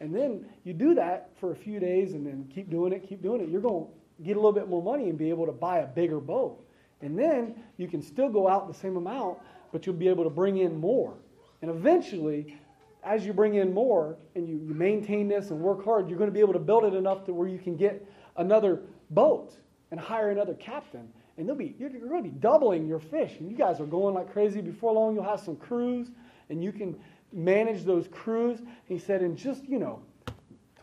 [0.00, 3.22] And then you do that for a few days and then keep doing it, keep
[3.22, 3.48] doing it.
[3.48, 5.86] You're going to get a little bit more money and be able to buy a
[5.86, 6.64] bigger boat.
[7.00, 9.38] And then you can still go out the same amount,
[9.72, 11.14] but you'll be able to bring in more.
[11.62, 12.56] And eventually,
[13.04, 16.30] as you bring in more and you, you maintain this and work hard, you're going
[16.30, 18.04] to be able to build it enough to where you can get
[18.36, 18.80] another
[19.10, 19.54] boat
[19.90, 21.08] and hire another captain.
[21.36, 23.36] And they'll be, you're, you're going to be doubling your fish.
[23.38, 24.60] And you guys are going like crazy.
[24.60, 26.10] Before long, you'll have some crews
[26.50, 26.96] and you can
[27.32, 28.60] manage those crews.
[28.84, 30.02] He said, in just, you know,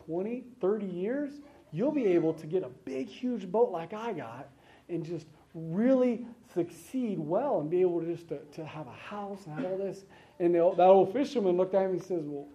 [0.06, 1.32] 20, 30 years,
[1.72, 4.50] you'll be able to get a big, huge boat like I got
[4.89, 9.46] and just really succeed well and be able to just to, to have a house
[9.46, 10.06] and have all this.
[10.39, 12.48] And the, that old fisherman looked at him and he says, Well,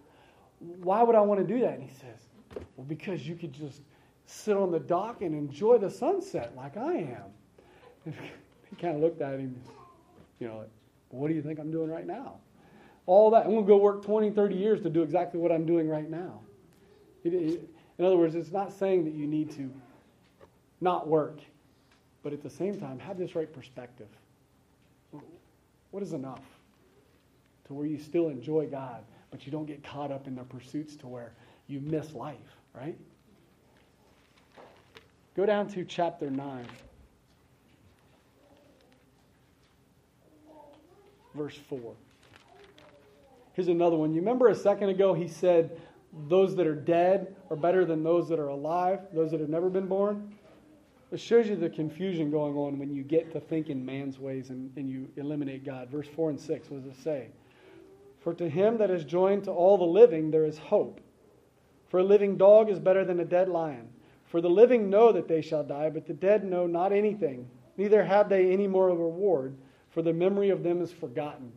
[0.59, 1.73] why would I want to do that?
[1.73, 2.27] And he says,
[2.75, 3.81] Well, because you could just
[4.25, 7.23] sit on the dock and enjoy the sunset like I am.
[8.05, 8.15] And
[8.69, 9.59] he kind of looked at him,
[10.39, 10.69] you know, like,
[11.09, 12.37] what do you think I'm doing right now?
[13.11, 15.65] All that, I'm going to go work 20, 30 years to do exactly what I'm
[15.65, 16.39] doing right now.
[17.25, 17.67] in
[17.99, 19.69] other words, it's not saying that you need to
[20.79, 21.39] not work,
[22.23, 24.07] but at the same time, have this right perspective.
[25.91, 26.39] What is enough?
[27.71, 30.95] to where you still enjoy God, but you don't get caught up in the pursuits
[30.97, 31.31] to where
[31.67, 32.35] you miss life,
[32.73, 32.97] right?
[35.37, 36.65] Go down to chapter 9.
[41.33, 41.93] Verse 4.
[43.61, 44.11] Here's another one.
[44.11, 45.79] You remember a second ago he said,
[46.27, 49.69] Those that are dead are better than those that are alive, those that have never
[49.69, 50.33] been born?
[51.11, 54.49] It shows you the confusion going on when you get to think in man's ways
[54.49, 55.91] and, and you eliminate God.
[55.91, 57.27] Verse 4 and 6, what does it say?
[58.19, 60.99] For to him that is joined to all the living, there is hope.
[61.87, 63.89] For a living dog is better than a dead lion.
[64.25, 67.47] For the living know that they shall die, but the dead know not anything,
[67.77, 69.55] neither have they any more reward,
[69.91, 71.51] for the memory of them is forgotten.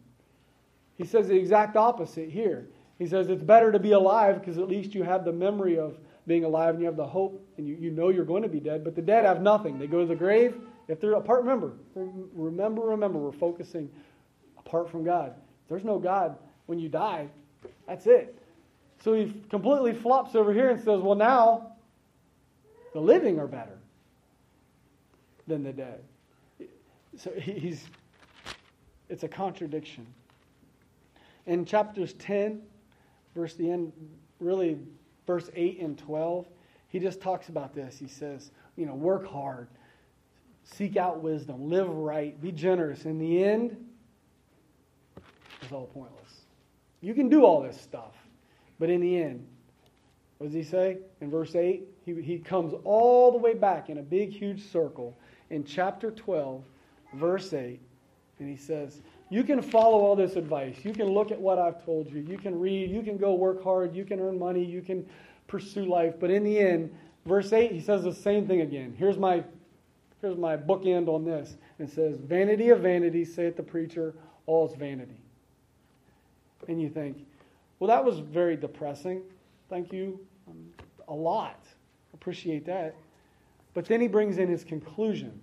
[0.97, 2.67] He says the exact opposite here.
[2.99, 5.99] He says it's better to be alive because at least you have the memory of
[6.27, 8.61] being alive and you have the hope and you, you know you're going to be
[8.61, 8.85] dead.
[8.85, 9.79] But the dead have nothing.
[9.79, 10.55] They go to the grave.
[10.87, 13.91] If they're apart, remember, remember, remember, we're focusing
[14.59, 15.35] apart from God.
[15.69, 16.37] There's no God
[16.67, 17.29] when you die.
[17.89, 18.39] That's it.
[19.03, 21.73] So he completely flops over here and says, well, now
[22.93, 23.79] the living are better
[25.47, 26.01] than the dead.
[27.17, 27.85] So he's,
[29.09, 30.07] it's a contradiction.
[31.47, 32.63] In chapters 10,
[33.35, 33.93] verse the end,
[34.41, 34.79] really
[35.27, 36.47] verse 8 and 12,
[36.89, 37.99] he just talks about this.
[37.99, 39.69] He says, you know, work hard,
[40.63, 43.05] seek out wisdom, live right, be generous.
[43.05, 43.77] In the end,
[45.61, 46.43] it's all pointless.
[47.01, 48.15] You can do all this stuff.
[48.79, 49.47] But in the end,
[50.39, 51.87] what does he say in verse 8?
[52.05, 55.17] He, he comes all the way back in a big, huge circle
[55.51, 56.65] in chapter 12,
[57.15, 57.81] verse 8,
[58.39, 59.01] and he says,
[59.31, 60.77] You can follow all this advice.
[60.85, 62.21] You can look at what I've told you.
[62.21, 62.91] You can read.
[62.91, 63.95] You can go work hard.
[63.95, 64.65] You can earn money.
[64.65, 65.07] You can
[65.47, 66.15] pursue life.
[66.21, 66.95] But in the end,
[67.27, 68.95] verse 8, he says the same thing again.
[68.99, 69.43] Here's my,
[70.21, 71.57] here's my bookend on this.
[71.79, 74.15] It says, Vanity of vanities, saith the preacher,
[74.47, 75.25] all's vanity
[76.69, 77.27] and you think,
[77.79, 79.23] well, that was very depressing.
[79.69, 80.19] Thank you
[80.49, 80.65] um,
[81.09, 81.65] a lot.
[82.13, 82.95] Appreciate that.
[83.73, 85.41] But then he brings in his conclusion.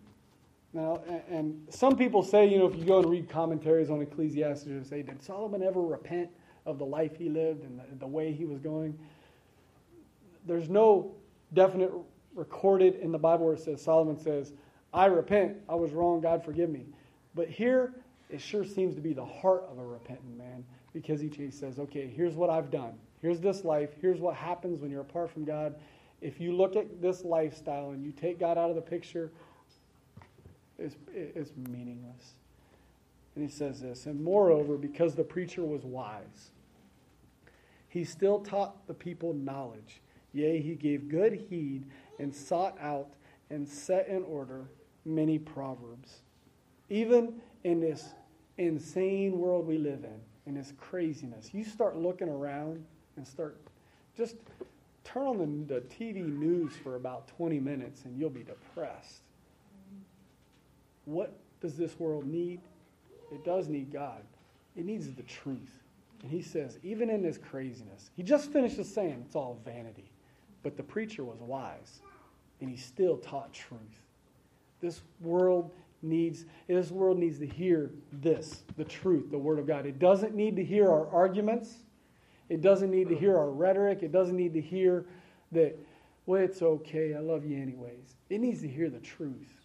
[0.74, 4.66] Now, and some people say, you know, if you go and read commentaries on Ecclesiastes,
[4.66, 6.30] they say, did Solomon ever repent
[6.66, 8.98] of the life he lived and the, the way he was going?
[10.46, 11.12] There's no
[11.54, 11.92] definite
[12.36, 14.54] recorded in the Bible where it says, Solomon says,
[14.94, 16.86] I repent, I was wrong, God forgive me.
[17.36, 17.94] But here,
[18.30, 20.64] it sure seems to be the heart of a repentant man
[20.94, 22.94] because he says, okay, here's what I've done.
[23.22, 23.90] Here's this life.
[24.02, 25.76] Here's what happens when you're apart from God.
[26.22, 29.32] if you look at this lifestyle and you take God out of the picture,
[30.82, 32.34] it's, it's meaningless.
[33.36, 36.52] And he says this, and moreover, because the preacher was wise,
[37.88, 40.02] he still taught the people knowledge.
[40.34, 41.86] Yea, he gave good heed
[42.20, 43.10] and sought out
[43.50, 44.66] and set in order
[45.06, 46.20] many proverbs.
[46.90, 48.10] Even in this
[48.58, 52.84] insane world we live in, in this craziness, you start looking around
[53.18, 53.58] and start
[54.18, 54.36] just
[55.04, 59.22] turn on the, the TV news for about 20 minutes and you'll be depressed.
[61.06, 62.62] What does this world need?
[63.32, 64.22] It does need God.
[64.76, 65.84] It needs the truth.
[66.22, 70.12] And he says, even in this craziness, he just finished saying it's all vanity.
[70.64, 72.02] But the preacher was wise,
[72.60, 73.80] and he still taught truth.
[74.80, 75.72] This world
[76.04, 79.86] needs this world needs to hear this, the truth, the word of God.
[79.86, 81.76] It doesn't need to hear our arguments.
[82.50, 84.04] It doesn't need to hear our rhetoric.
[84.04, 85.06] It doesn't need to hear
[85.52, 85.78] that,
[86.26, 88.16] well, it's okay, I love you anyways.
[88.30, 89.61] It needs to hear the truth.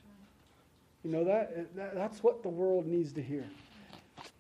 [1.07, 3.45] You know that, that that's what the world needs to hear.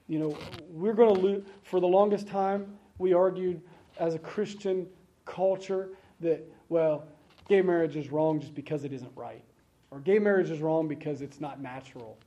[0.08, 0.38] You know,
[0.68, 3.60] we're going to lose for the longest time we argued
[4.00, 4.88] as a Christian
[5.24, 7.04] culture that well,
[7.48, 9.44] gay marriage is wrong just because it isn't right.
[9.92, 12.18] Or gay marriage is wrong because it's not natural.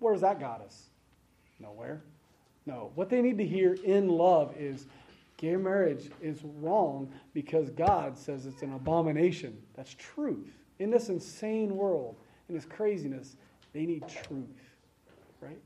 [0.00, 0.86] Where has that got us?
[1.60, 2.02] Nowhere.
[2.66, 2.90] No.
[2.96, 4.88] What they need to hear in love is
[5.36, 9.56] gay marriage is wrong because God says it's an abomination.
[9.76, 10.50] That's truth.
[10.80, 12.16] In this insane world,
[12.52, 13.36] in this craziness,
[13.72, 14.60] they need truth,
[15.40, 15.58] right?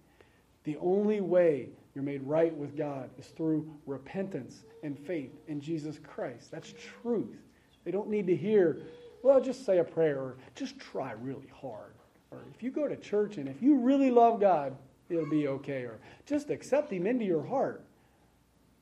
[0.63, 5.99] The only way you're made right with God is through repentance and faith in Jesus
[5.99, 6.51] Christ.
[6.53, 6.73] That's
[7.03, 7.37] truth.
[7.85, 8.79] They don't need to hear,
[9.23, 11.95] well, just say a prayer or just try really hard.
[12.31, 14.77] Or if you go to church and if you really love God,
[15.09, 15.83] it'll be okay.
[15.83, 17.85] Or just accept Him into your heart.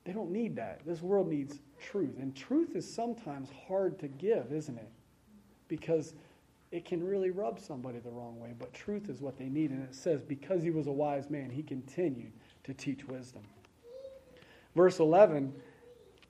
[0.05, 0.83] They don't need that.
[0.85, 2.19] This world needs truth.
[2.19, 4.91] And truth is sometimes hard to give, isn't it?
[5.69, 6.13] Because
[6.75, 8.53] it can really rub somebody the wrong way.
[8.59, 9.70] But truth is what they need.
[9.70, 12.33] And it says, because he was a wise man, he continued
[12.64, 13.43] to teach wisdom.
[14.75, 15.55] Verse 11,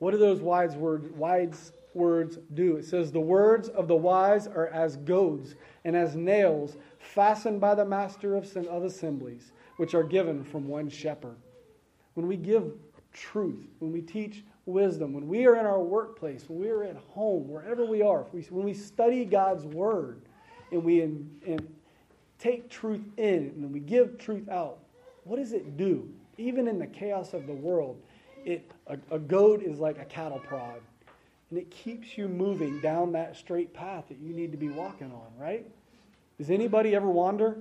[0.01, 2.77] what do those wise words, wise words do?
[2.77, 5.55] It says, The words of the wise are as goads
[5.87, 10.91] and as nails fastened by the master of, of assemblies, which are given from one
[10.91, 11.39] shepherd.
[12.13, 12.71] When we give
[13.15, 16.97] truth, when we teach wisdom, when we are in our workplace, when we are at
[16.97, 20.21] home, wherever we are, we, when we study God's word
[20.75, 21.67] and we in, in
[22.39, 24.79] take truth in and we give truth out,
[25.25, 26.09] what does it do?
[26.39, 28.01] even in the chaos of the world,
[28.45, 30.81] it, a, a is like a cattle prod.
[31.51, 35.13] And it keeps you moving down that straight path that you need to be walking
[35.13, 35.67] on, right?
[36.39, 37.59] Does anybody ever wander?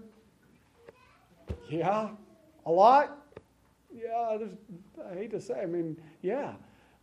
[1.70, 2.09] Yeah,
[2.66, 3.18] a lot.
[3.93, 4.39] Yeah,
[5.09, 6.53] I hate to say, I mean, yeah.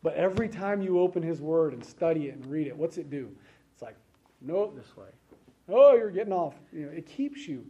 [0.02, 3.10] But every time you open His Word and study it and read it, what's it
[3.10, 3.30] do?
[3.72, 3.96] It's like,
[4.40, 5.06] no, this way.
[5.70, 6.54] Oh, you're getting off.
[6.72, 7.64] You know, it keeps you.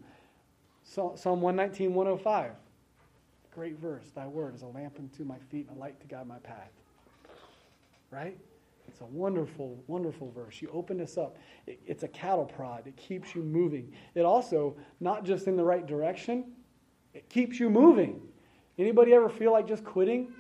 [0.82, 2.52] Psalm 119, 105.
[3.54, 4.10] Great verse.
[4.14, 6.72] Thy word is a lamp unto my feet and a light to guide my path.
[8.10, 8.38] Right?
[8.88, 10.60] It's a wonderful, wonderful verse.
[10.60, 11.36] You open this up.
[11.66, 12.86] It, it's a cattle prod.
[12.86, 13.92] It keeps you moving.
[14.14, 16.52] It also, not just in the right direction,
[17.14, 18.20] it keeps you moving.
[18.78, 20.32] Anybody ever feel like just quitting?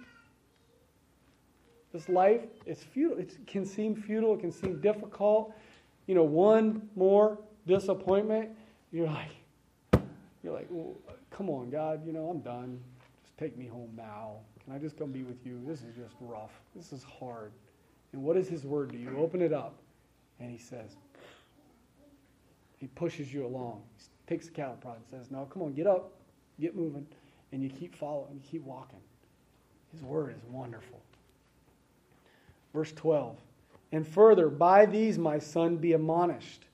[1.92, 3.18] This life, it's futile.
[3.18, 4.34] It can seem futile.
[4.34, 5.52] It can seem difficult.
[6.06, 8.50] You know, one more disappointment,
[8.92, 9.30] you're like,
[10.42, 10.94] you're like, well,
[11.30, 12.04] come on, God.
[12.06, 12.80] You know, I'm done.
[13.22, 14.36] Just take me home now.
[14.64, 15.60] Can I just come be with you?
[15.66, 16.52] This is just rough.
[16.74, 17.52] This is hard.
[18.12, 19.16] And what is his word to you?
[19.18, 19.76] Open it up.
[20.40, 20.96] And he says,
[22.78, 23.82] he pushes you along.
[23.98, 26.12] He takes the cattle prod and says, No, come on, get up,
[26.58, 27.06] get moving.
[27.52, 29.00] And you keep following, you keep walking.
[29.92, 31.00] His word is wonderful.
[32.72, 33.36] Verse 12.
[33.92, 36.64] And further, by these, my son, be admonished.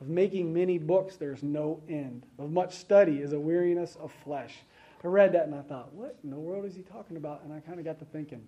[0.00, 2.26] Of making many books, there's no end.
[2.38, 4.58] Of much study is a weariness of flesh.
[5.02, 7.42] I read that and I thought, what in the world is he talking about?
[7.44, 8.42] And I kind of got to thinking,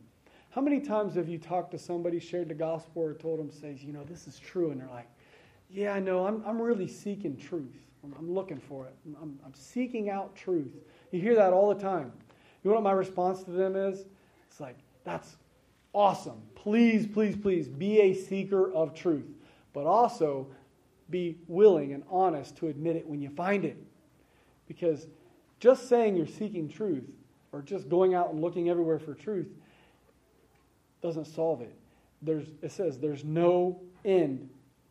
[0.50, 3.82] how many times have you talked to somebody, shared the gospel, or told them, says,
[3.82, 4.70] you know, this is true?
[4.70, 5.08] And they're like,
[5.70, 7.76] yeah, I know, I'm, I'm really seeking truth.
[8.02, 8.94] I'm, I'm looking for it.
[9.22, 10.72] I'm, I'm seeking out truth.
[11.12, 12.12] You hear that all the time.
[12.62, 14.06] You know what my response to them is?
[14.50, 15.36] It's like, that's
[15.92, 16.40] awesome.
[16.54, 19.26] Please, please, please be a seeker of truth,
[19.72, 20.48] but also
[21.10, 23.76] be willing and honest to admit it when you find it.
[24.66, 25.06] Because
[25.60, 27.04] just saying you're seeking truth
[27.52, 29.48] or just going out and looking everywhere for truth
[31.02, 31.74] doesn't solve it.
[32.22, 34.48] There's, it says there's no end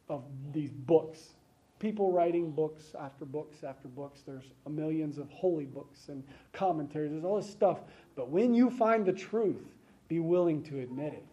[0.10, 1.34] of these books.
[1.80, 4.22] People writing books after books after books.
[4.26, 7.12] There's millions of holy books and commentaries.
[7.12, 7.80] There's all this stuff.
[8.16, 9.76] But when you find the truth,
[10.08, 11.26] be willing to admit it.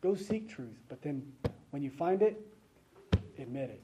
[0.00, 1.22] Go seek truth, but then
[1.70, 2.40] When you find it,
[3.36, 3.83] admit it.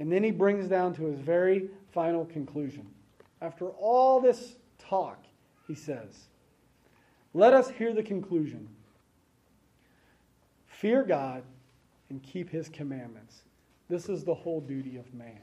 [0.00, 2.86] And then he brings down to his very final conclusion.
[3.40, 5.24] After all this talk,
[5.68, 6.28] he says,
[7.34, 8.66] Let us hear the conclusion.
[10.66, 11.44] Fear God
[12.08, 13.42] and keep his commandments.
[13.88, 15.42] This is the whole duty of man.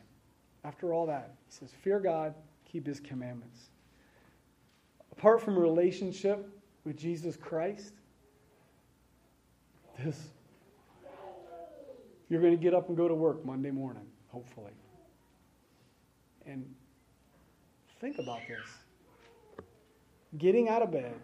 [0.64, 2.34] After all that, he says, Fear God,
[2.66, 3.70] keep his commandments.
[5.12, 6.49] Apart from relationship
[6.84, 7.93] with Jesus Christ,
[10.03, 10.30] this
[12.30, 14.05] you're going to get up and go to work Monday morning,
[14.38, 14.74] hopefully.
[16.46, 16.64] And
[18.00, 19.66] think about this.
[20.38, 21.16] Getting out of bed,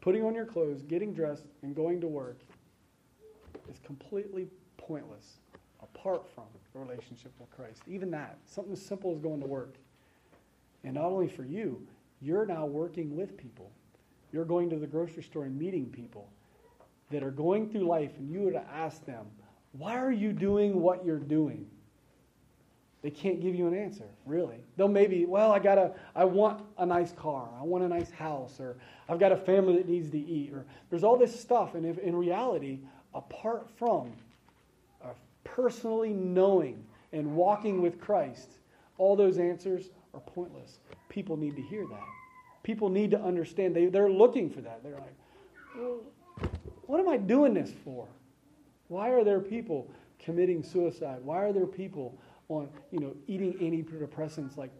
[0.00, 2.40] putting on your clothes, getting dressed, and going to work
[3.70, 5.36] is completely pointless
[5.80, 6.44] apart from
[6.74, 7.82] a relationship with Christ.
[7.86, 9.76] Even that, something as simple as going to work.
[10.82, 11.86] And not only for you,
[12.20, 13.70] you're now working with people.
[14.32, 16.28] You're going to the grocery store and meeting people
[17.12, 19.26] that are going through life, and you would ask them,
[19.72, 21.66] Why are you doing what you're doing?
[23.02, 24.58] They can't give you an answer, really.
[24.76, 28.60] They'll maybe, well, I gotta, I want a nice car, I want a nice house,
[28.60, 28.76] or
[29.08, 31.98] I've got a family that needs to eat, or there's all this stuff, and if,
[31.98, 32.80] in reality,
[33.14, 34.12] apart from
[35.44, 38.50] personally knowing and walking with Christ,
[38.98, 40.78] all those answers are pointless.
[41.08, 42.04] People need to hear that.
[42.62, 43.74] People need to understand.
[43.74, 44.82] They, they're looking for that.
[44.82, 45.16] They're like,
[46.86, 48.06] what am I doing this for?
[48.88, 51.20] Why are there people committing suicide?
[51.22, 52.18] Why are there people
[52.50, 54.70] on, you know, eating antidepressants like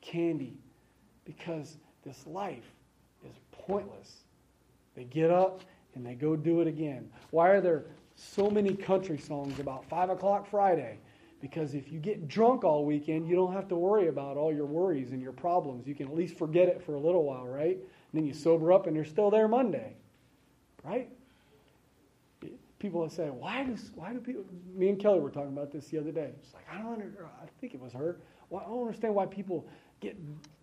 [0.00, 0.58] candy?
[1.24, 2.72] Because this life
[3.24, 4.22] is pointless.
[4.94, 5.60] They get up
[5.94, 7.10] and they go do it again.
[7.30, 7.84] Why are there
[8.14, 10.98] so many country songs about 5 o'clock Friday?
[11.40, 14.66] Because if you get drunk all weekend, you don't have to worry about all your
[14.66, 15.86] worries and your problems.
[15.86, 17.76] You can at least forget it for a little while, right?
[17.76, 19.96] And then you sober up and you're still there Monday,
[20.82, 21.10] right?
[22.78, 24.44] People say, why does why do people?
[24.74, 26.32] Me and Kelly were talking about this the other day.
[26.42, 27.26] It's like I don't understand.
[27.42, 28.18] I think it was her.
[28.50, 29.66] Well, I don't understand why people
[30.00, 30.16] get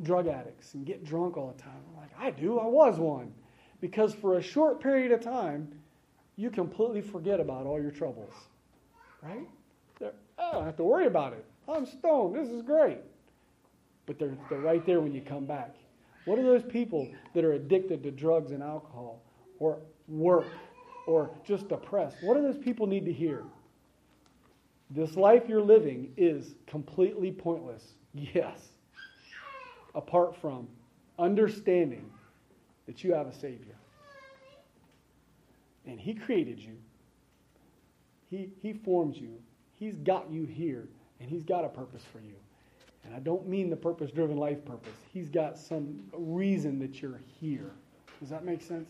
[0.04, 1.82] drug addicts and get drunk all the time.
[1.90, 2.60] I'm like, I do.
[2.60, 3.34] I was one,
[3.82, 5.68] because for a short period of time,
[6.36, 8.34] you completely forget about all your troubles,
[9.22, 9.48] right?
[10.00, 11.46] They're, I don't have to worry about it.
[11.68, 12.36] I'm stoned.
[12.36, 13.00] This is great.
[14.06, 15.76] But they're, they're right there when you come back.
[16.26, 19.22] What are those people that are addicted to drugs and alcohol
[19.60, 20.48] or work
[21.08, 22.18] or just depressed?
[22.22, 23.44] What do those people need to hear?
[24.90, 27.84] This life you're living is completely pointless.
[28.14, 28.60] Yes.
[29.96, 30.68] Apart from
[31.18, 32.10] understanding
[32.86, 33.76] that you have a Savior.
[35.86, 36.78] And He created you,
[38.30, 39.40] He, he formed you,
[39.80, 40.88] He's got you here,
[41.20, 42.36] and He's got a purpose for you.
[43.06, 44.94] And I don't mean the purpose driven life purpose.
[45.14, 47.72] He's got some reason that you're here.
[48.20, 48.90] Does that make sense?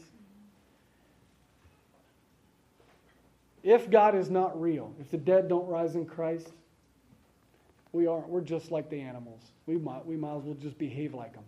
[3.64, 6.50] If God is not real, if the dead don't rise in Christ,
[7.94, 8.28] we aren't.
[8.28, 9.42] We're just like the animals.
[9.66, 11.44] We might, we might as well just behave like them.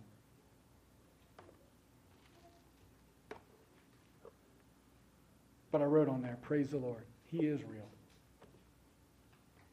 [5.70, 7.04] But I wrote on there, praise the Lord.
[7.26, 7.88] He is real.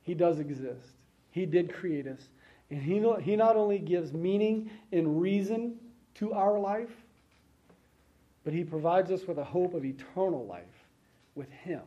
[0.02, 0.90] He does exist.
[1.32, 2.28] He did create us.
[2.70, 5.76] And he, he not only gives meaning and reason
[6.16, 6.92] to our life,
[8.44, 10.66] but he provides us with a hope of eternal life
[11.36, 11.82] with him.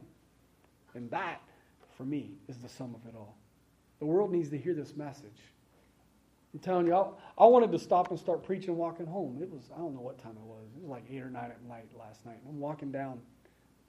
[0.97, 1.43] And that,
[1.97, 3.37] for me, is the sum of it all.
[3.99, 5.41] The world needs to hear this message.
[6.53, 7.09] I'm telling you, I,
[7.39, 9.39] I wanted to stop and start preaching walking home.
[9.43, 10.65] It was, I don't know what time it was.
[10.77, 12.39] It was like 8 or 9 at night last night.
[12.49, 13.21] I'm walking down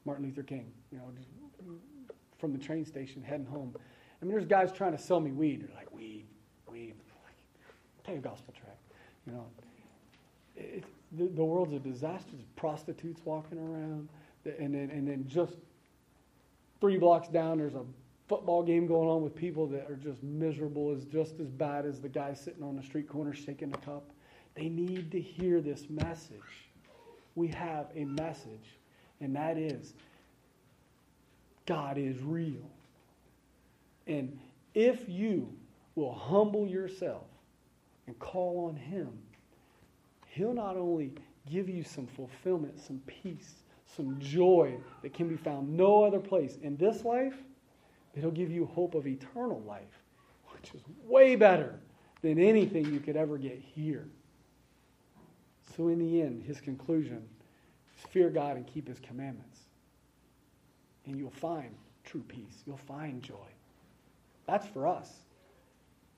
[0.06, 1.12] Martin Luther King, you know,
[2.38, 3.74] from the train station heading home.
[4.22, 5.62] I mean, there's guys trying to sell me weed.
[5.62, 6.26] They're like, weed,
[6.70, 6.96] weed.
[7.24, 7.36] Like,
[8.06, 8.82] take a gospel tract,
[9.26, 9.46] You know,
[10.56, 12.32] it, the, the world's a disaster.
[12.34, 14.10] There's prostitutes walking around.
[14.60, 15.56] And then, and then just
[16.80, 17.84] three blocks down, there's a
[18.28, 22.02] football game going on with people that are just miserable, is just as bad as
[22.02, 24.12] the guy sitting on the street corner shaking a cup.
[24.56, 26.70] They need to hear this message.
[27.36, 28.78] We have a message,
[29.22, 29.94] and that is
[31.66, 32.70] God is real.
[34.08, 34.40] And
[34.74, 35.54] if you
[35.96, 37.26] will humble yourself
[38.08, 39.10] and call on Him,
[40.28, 41.14] He'll not only
[41.50, 43.64] give you some fulfillment, some peace,
[43.98, 47.36] some joy that can be found no other place in this life,
[48.14, 50.02] but He'll give you hope of eternal life,
[50.54, 51.80] which is way better
[52.22, 54.08] than anything you could ever get here.
[55.76, 57.28] So, in the end, His conclusion
[57.98, 59.62] is fear God and keep His commandments.
[61.06, 61.76] And you'll find
[62.06, 63.36] true peace, you'll find joy.
[64.46, 65.12] That's for us.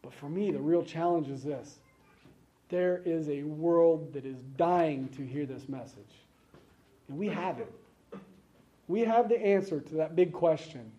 [0.01, 1.79] But for me, the real challenge is this
[2.69, 6.27] there is a world that is dying to hear this message.
[7.09, 7.73] And we have it.
[8.87, 10.91] We have the answer to that big question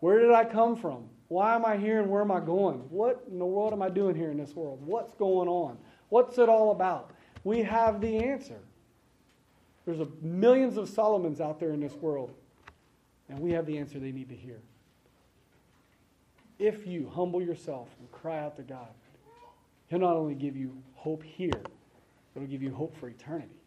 [0.00, 1.04] Where did I come from?
[1.28, 2.78] Why am I here and where am I going?
[2.88, 4.80] What in the world am I doing here in this world?
[4.84, 5.76] What's going on?
[6.08, 7.10] What's it all about?
[7.44, 8.58] We have the answer.
[9.84, 12.32] There's a, millions of Solomons out there in this world,
[13.28, 14.60] and we have the answer they need to hear.
[16.58, 18.88] If you humble yourself and cry out to God,
[19.88, 23.57] He'll not only give you hope here, but He'll give you hope for eternity.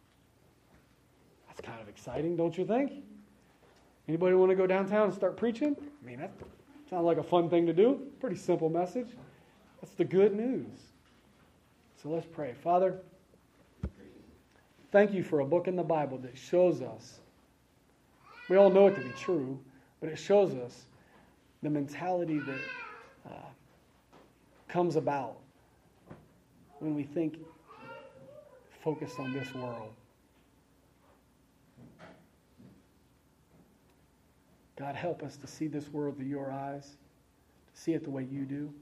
[1.51, 2.93] That's kind of exciting, don't you think?
[4.07, 5.75] Anybody want to go downtown and start preaching?
[5.77, 6.31] I mean, that
[6.89, 7.99] sounds like a fun thing to do.
[8.21, 9.09] Pretty simple message.
[9.81, 10.65] That's the good news.
[12.01, 12.53] So let's pray.
[12.53, 12.99] Father,
[14.93, 17.19] thank you for a book in the Bible that shows us.
[18.47, 19.59] We all know it to be true,
[19.99, 20.85] but it shows us
[21.63, 22.59] the mentality that
[23.29, 23.49] uh,
[24.69, 25.35] comes about
[26.79, 27.39] when we think
[28.81, 29.91] focused on this world.
[34.77, 36.95] God, help us to see this world through your eyes,
[37.73, 38.73] to see it the way you do.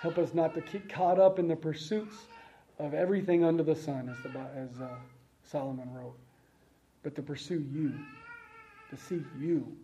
[0.00, 2.14] Help us not to get caught up in the pursuits
[2.78, 4.88] of everything under the sun, as, the, as uh,
[5.42, 6.16] Solomon wrote,
[7.02, 7.92] but to pursue you,
[8.90, 9.76] to seek you,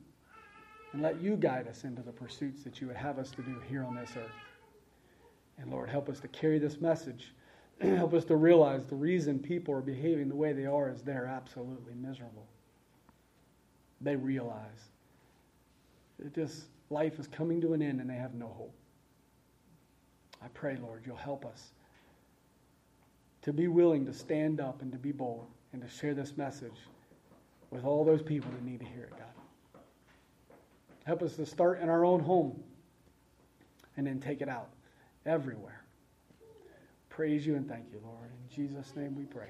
[0.93, 3.60] and let you guide us into the pursuits that you would have us to do
[3.68, 4.31] here on this earth.
[5.59, 7.32] And Lord, help us to carry this message.
[7.81, 11.26] help us to realize the reason people are behaving the way they are is they're
[11.26, 12.47] absolutely miserable.
[14.05, 14.90] They realize
[16.18, 18.74] that just life is coming to an end and they have no hope.
[20.43, 21.70] I pray, Lord, you'll help us
[23.43, 26.76] to be willing to stand up and to be bold and to share this message
[27.70, 29.81] with all those people that need to hear it, God.
[31.05, 32.62] Help us to start in our own home
[33.97, 34.68] and then take it out
[35.24, 35.82] everywhere.
[37.09, 38.28] Praise you and thank you, Lord.
[38.31, 39.48] In Jesus' name we pray.